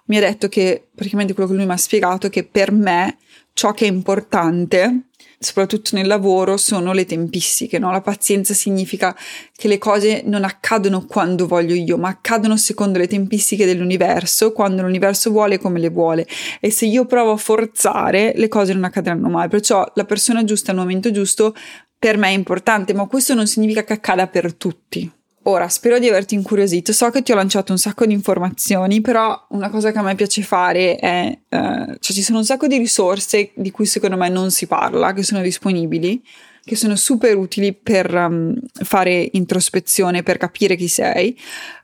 mi 0.05 0.17
ha 0.17 0.19
detto 0.19 0.49
che 0.49 0.87
praticamente 0.95 1.33
quello 1.35 1.47
che 1.47 1.55
lui 1.55 1.65
mi 1.67 1.73
ha 1.73 1.77
spiegato 1.77 2.25
è 2.25 2.29
che 2.31 2.43
per 2.43 2.71
me 2.71 3.17
ciò 3.53 3.71
che 3.71 3.85
è 3.85 3.87
importante, 3.87 5.05
soprattutto 5.39 5.95
nel 5.95 6.07
lavoro, 6.07 6.57
sono 6.57 6.91
le 6.91 7.05
tempistiche. 7.05 7.79
No? 7.79 7.91
La 7.91 8.01
pazienza 8.01 8.53
significa 8.53 9.15
che 9.55 9.67
le 9.67 9.77
cose 9.77 10.23
non 10.25 10.43
accadono 10.43 11.05
quando 11.05 11.47
voglio 11.47 11.75
io, 11.75 11.97
ma 11.97 12.09
accadono 12.09 12.57
secondo 12.57 12.97
le 12.97 13.07
tempistiche 13.07 13.65
dell'universo, 13.65 14.51
quando 14.51 14.81
l'universo 14.81 15.29
vuole 15.29 15.59
come 15.59 15.79
le 15.79 15.89
vuole. 15.89 16.27
E 16.59 16.71
se 16.71 16.85
io 16.85 17.05
provo 17.05 17.31
a 17.31 17.37
forzare, 17.37 18.33
le 18.35 18.47
cose 18.47 18.73
non 18.73 18.83
accadranno 18.83 19.29
mai. 19.29 19.47
Perciò 19.47 19.89
la 19.95 20.05
persona 20.05 20.43
giusta 20.43 20.71
al 20.71 20.77
momento 20.77 21.11
giusto 21.11 21.55
per 21.97 22.17
me 22.17 22.29
è 22.29 22.33
importante, 22.33 22.93
ma 22.93 23.07
questo 23.07 23.33
non 23.33 23.47
significa 23.47 23.83
che 23.85 23.93
accada 23.93 24.27
per 24.27 24.53
tutti. 24.55 25.09
Ora, 25.45 25.67
spero 25.67 25.99
di 25.99 26.07
averti 26.07 26.35
incuriosito. 26.35 26.93
So 26.93 27.09
che 27.09 27.21
ti 27.21 27.33
ho 27.33 27.35
lanciato 27.35 27.73
un 27.73 27.77
sacco 27.77 28.05
di 28.05 28.13
informazioni, 28.13 29.01
però 29.01 29.45
una 29.49 29.69
cosa 29.69 29.91
che 29.91 29.97
a 29.97 30.01
me 30.01 30.15
piace 30.15 30.41
fare 30.41 30.95
è, 30.95 31.37
eh, 31.49 31.97
cioè 31.99 32.15
ci 32.15 32.21
sono 32.21 32.37
un 32.37 32.45
sacco 32.45 32.67
di 32.67 32.77
risorse 32.77 33.51
di 33.53 33.69
cui 33.69 33.85
secondo 33.85 34.15
me 34.15 34.29
non 34.29 34.51
si 34.51 34.67
parla, 34.67 35.11
che 35.11 35.23
sono 35.23 35.41
disponibili, 35.41 36.21
che 36.65 36.75
sono 36.75 36.95
super 36.95 37.35
utili 37.35 37.73
per 37.73 38.13
um, 38.13 38.55
fare 38.71 39.29
introspezione, 39.33 40.23
per 40.23 40.37
capire 40.37 40.75
chi 40.75 40.87
sei. 40.87 41.37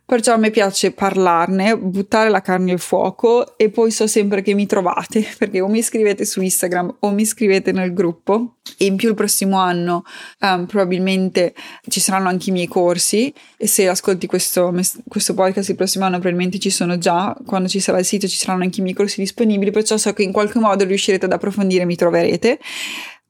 Perciò 0.05 0.33
a 0.33 0.37
me 0.37 0.49
piace 0.49 0.91
parlarne, 0.91 1.77
buttare 1.77 2.29
la 2.29 2.41
carne 2.41 2.71
al 2.71 2.79
fuoco 2.79 3.55
e 3.57 3.69
poi 3.69 3.91
so 3.91 4.07
sempre 4.07 4.41
che 4.41 4.55
mi 4.55 4.65
trovate 4.65 5.23
perché 5.37 5.61
o 5.61 5.67
mi 5.67 5.83
scrivete 5.83 6.25
su 6.25 6.41
Instagram 6.41 6.95
o 7.01 7.11
mi 7.11 7.25
scrivete 7.25 7.71
nel 7.71 7.93
gruppo 7.93 8.55
e 8.79 8.85
in 8.85 8.95
più 8.95 9.09
il 9.09 9.13
prossimo 9.13 9.59
anno 9.59 10.03
um, 10.39 10.65
probabilmente 10.65 11.53
ci 11.87 11.99
saranno 11.99 12.27
anche 12.27 12.49
i 12.49 12.53
miei 12.53 12.65
corsi 12.65 13.31
e 13.55 13.67
se 13.67 13.87
ascolti 13.87 14.25
questo, 14.25 14.73
questo 15.07 15.35
podcast 15.35 15.69
il 15.69 15.75
prossimo 15.75 16.05
anno 16.05 16.17
probabilmente 16.17 16.57
ci 16.57 16.71
sono 16.71 16.97
già, 16.97 17.37
quando 17.45 17.67
ci 17.67 17.79
sarà 17.79 17.99
il 17.99 18.05
sito 18.05 18.27
ci 18.27 18.37
saranno 18.37 18.63
anche 18.63 18.79
i 18.79 18.83
miei 18.83 18.95
corsi 18.95 19.19
disponibili, 19.19 19.69
perciò 19.69 19.95
so 19.97 20.11
che 20.13 20.23
in 20.23 20.31
qualche 20.31 20.57
modo 20.57 20.85
riuscirete 20.85 21.25
ad 21.25 21.33
approfondire 21.33 21.83
e 21.83 21.85
mi 21.85 21.95
troverete 21.95 22.57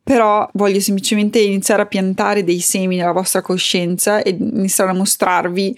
però 0.09 0.49
voglio 0.53 0.79
semplicemente 0.79 1.37
iniziare 1.37 1.83
a 1.83 1.85
piantare 1.85 2.43
dei 2.43 2.61
semi 2.61 2.95
nella 2.95 3.11
vostra 3.11 3.43
coscienza 3.43 4.23
e 4.23 4.31
iniziare 4.31 4.89
a 4.89 4.95
mostrarvi 4.95 5.77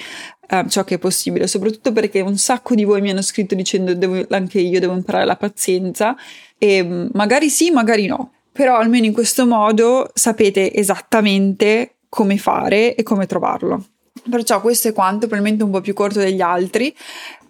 uh, 0.52 0.70
ciò 0.70 0.86
che 0.86 0.96
è 0.96 1.00
possibile, 1.00 1.48
soprattutto 1.48 1.91
perché 1.91 2.22
un 2.22 2.38
sacco 2.38 2.74
di 2.74 2.86
voi 2.86 3.02
mi 3.02 3.10
hanno 3.10 3.24
scritto 3.24 3.56
dicendo 3.56 3.94
devo, 3.94 4.26
anche 4.30 4.62
io 4.62 4.80
devo 4.80 4.94
imparare 4.94 5.26
la 5.26 5.36
pazienza 5.36 6.15
e 6.58 6.82
mm, 6.82 7.08
magari 7.12 7.50
sì, 7.50 7.72
magari 7.72 8.06
no, 8.06 8.32
però 8.54 8.78
almeno 8.78 9.06
in 9.06 9.12
questo 9.12 9.46
modo 9.46 10.10
sapete 10.13 10.74
esattamente 10.74 11.96
come 12.08 12.38
fare 12.38 12.96
e 12.96 13.04
come 13.04 13.26
trovarlo. 13.26 13.84
Perciò 14.30 14.62
questo 14.62 14.88
è 14.88 14.94
quanto, 14.94 15.28
probabilmente 15.28 15.65
un 15.65 15.72
po' 15.72 15.82
più 15.82 15.94
corto 15.94 16.20
degli 16.20 16.39
altri, 16.39 16.96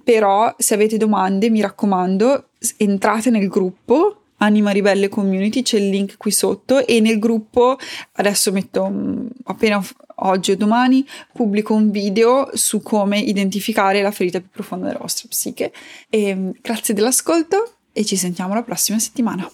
però 0.04 0.52
se 0.58 0.74
avete 0.74 0.98
domande 0.98 1.52
mi 1.52 1.62
raccomando 1.62 2.46
entrate 2.78 3.30
nel 3.30 3.48
gruppo 3.50 4.21
Anima 4.42 4.72
Ribelle 4.72 5.08
Community, 5.08 5.62
c'è 5.62 5.78
il 5.78 5.90
link 5.90 6.18
qui 6.18 6.32
sotto 6.32 6.86
e 6.86 7.00
nel 7.00 7.20
gruppo 7.20 7.78
adesso 8.14 8.52
metto 8.52 8.90
mm, 8.90 9.28
appena 9.46 9.84
oggi 10.24 10.52
o 10.52 10.58
domani 10.58 11.06
pubblico 11.32 11.74
un 11.74 11.92
video 11.92 12.50
su 12.54 12.82
come 12.82 13.20
identificare 13.20 14.02
la 14.02 14.12
ferita 14.12 14.40
più 14.40 14.50
profonda 14.50 14.88
della 14.88 15.00
vostra 15.00 15.28
psiche. 15.30 15.72
E, 16.10 16.36
mm, 16.36 16.50
grazie 16.62 16.94
dell'ascolto 16.94 17.76
e 17.94 18.04
ci 18.04 18.16
sentiamo 18.16 18.54
la 18.54 18.64
prossima 18.64 18.98
settimana. 18.98 19.50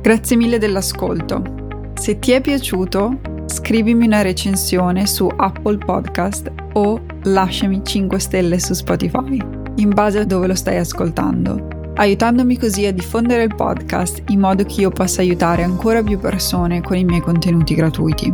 Grazie 0.00 0.36
mille 0.36 0.58
dell'ascolto. 0.58 1.92
Se 1.94 2.18
ti 2.18 2.30
è 2.30 2.40
piaciuto, 2.40 3.20
scrivimi 3.46 4.06
una 4.06 4.22
recensione 4.22 5.06
su 5.06 5.28
Apple 5.36 5.78
Podcast 5.78 6.50
o 6.74 7.04
lasciami 7.24 7.82
5 7.84 8.18
stelle 8.20 8.60
su 8.60 8.72
Spotify, 8.72 9.38
in 9.76 9.90
base 9.92 10.20
a 10.20 10.24
dove 10.24 10.46
lo 10.46 10.54
stai 10.54 10.76
ascoltando 10.76 11.78
aiutandomi 11.94 12.58
così 12.58 12.86
a 12.86 12.92
diffondere 12.92 13.42
il 13.42 13.54
podcast 13.54 14.22
in 14.28 14.40
modo 14.40 14.64
che 14.64 14.82
io 14.82 14.90
possa 14.90 15.20
aiutare 15.20 15.62
ancora 15.62 16.02
più 16.02 16.18
persone 16.18 16.80
con 16.80 16.96
i 16.96 17.04
miei 17.04 17.20
contenuti 17.20 17.74
gratuiti. 17.74 18.32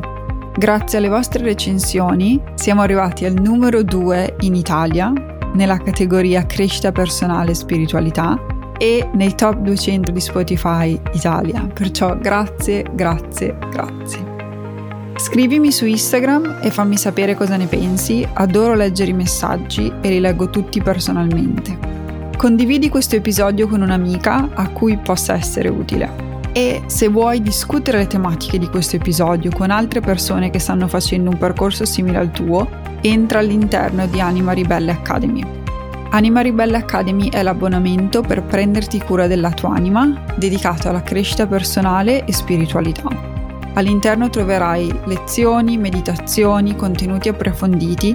Grazie 0.56 0.98
alle 0.98 1.08
vostre 1.08 1.44
recensioni 1.44 2.40
siamo 2.54 2.82
arrivati 2.82 3.24
al 3.24 3.34
numero 3.34 3.82
2 3.82 4.36
in 4.40 4.54
Italia 4.54 5.12
nella 5.54 5.78
categoria 5.78 6.46
crescita 6.46 6.92
personale 6.92 7.50
e 7.50 7.54
spiritualità 7.54 8.38
e 8.78 9.08
nei 9.14 9.34
top 9.34 9.56
200 9.56 10.10
di 10.10 10.20
Spotify 10.20 11.00
Italia. 11.12 11.66
Perciò 11.66 12.16
grazie, 12.16 12.84
grazie, 12.92 13.56
grazie. 13.70 14.34
Scrivimi 15.16 15.72
su 15.72 15.86
Instagram 15.86 16.58
e 16.60 16.70
fammi 16.70 16.96
sapere 16.96 17.34
cosa 17.34 17.56
ne 17.56 17.66
pensi, 17.66 18.26
adoro 18.34 18.74
leggere 18.74 19.10
i 19.10 19.14
messaggi 19.14 19.90
e 20.02 20.08
li 20.10 20.20
leggo 20.20 20.50
tutti 20.50 20.82
personalmente. 20.82 21.95
Condividi 22.36 22.90
questo 22.90 23.16
episodio 23.16 23.66
con 23.66 23.80
un'amica 23.80 24.50
a 24.52 24.68
cui 24.68 24.98
possa 24.98 25.32
essere 25.32 25.70
utile. 25.70 26.24
E 26.52 26.82
se 26.86 27.08
vuoi 27.08 27.40
discutere 27.40 27.96
le 27.96 28.06
tematiche 28.06 28.58
di 28.58 28.68
questo 28.68 28.96
episodio 28.96 29.50
con 29.50 29.70
altre 29.70 30.00
persone 30.00 30.50
che 30.50 30.58
stanno 30.58 30.86
facendo 30.86 31.30
un 31.30 31.38
percorso 31.38 31.86
simile 31.86 32.18
al 32.18 32.30
tuo, 32.30 32.68
entra 33.00 33.38
all'interno 33.38 34.06
di 34.06 34.20
Anima 34.20 34.52
Ribelle 34.52 34.92
Academy. 34.92 35.44
Anima 36.10 36.42
Ribelle 36.42 36.76
Academy 36.76 37.30
è 37.30 37.42
l'abbonamento 37.42 38.20
per 38.20 38.42
prenderti 38.42 39.00
cura 39.00 39.26
della 39.26 39.50
tua 39.50 39.74
anima, 39.74 40.24
dedicato 40.36 40.90
alla 40.90 41.02
crescita 41.02 41.46
personale 41.46 42.26
e 42.26 42.32
spiritualità. 42.34 43.08
All'interno 43.72 44.28
troverai 44.28 44.92
lezioni, 45.06 45.78
meditazioni, 45.78 46.76
contenuti 46.76 47.28
approfonditi 47.30 48.14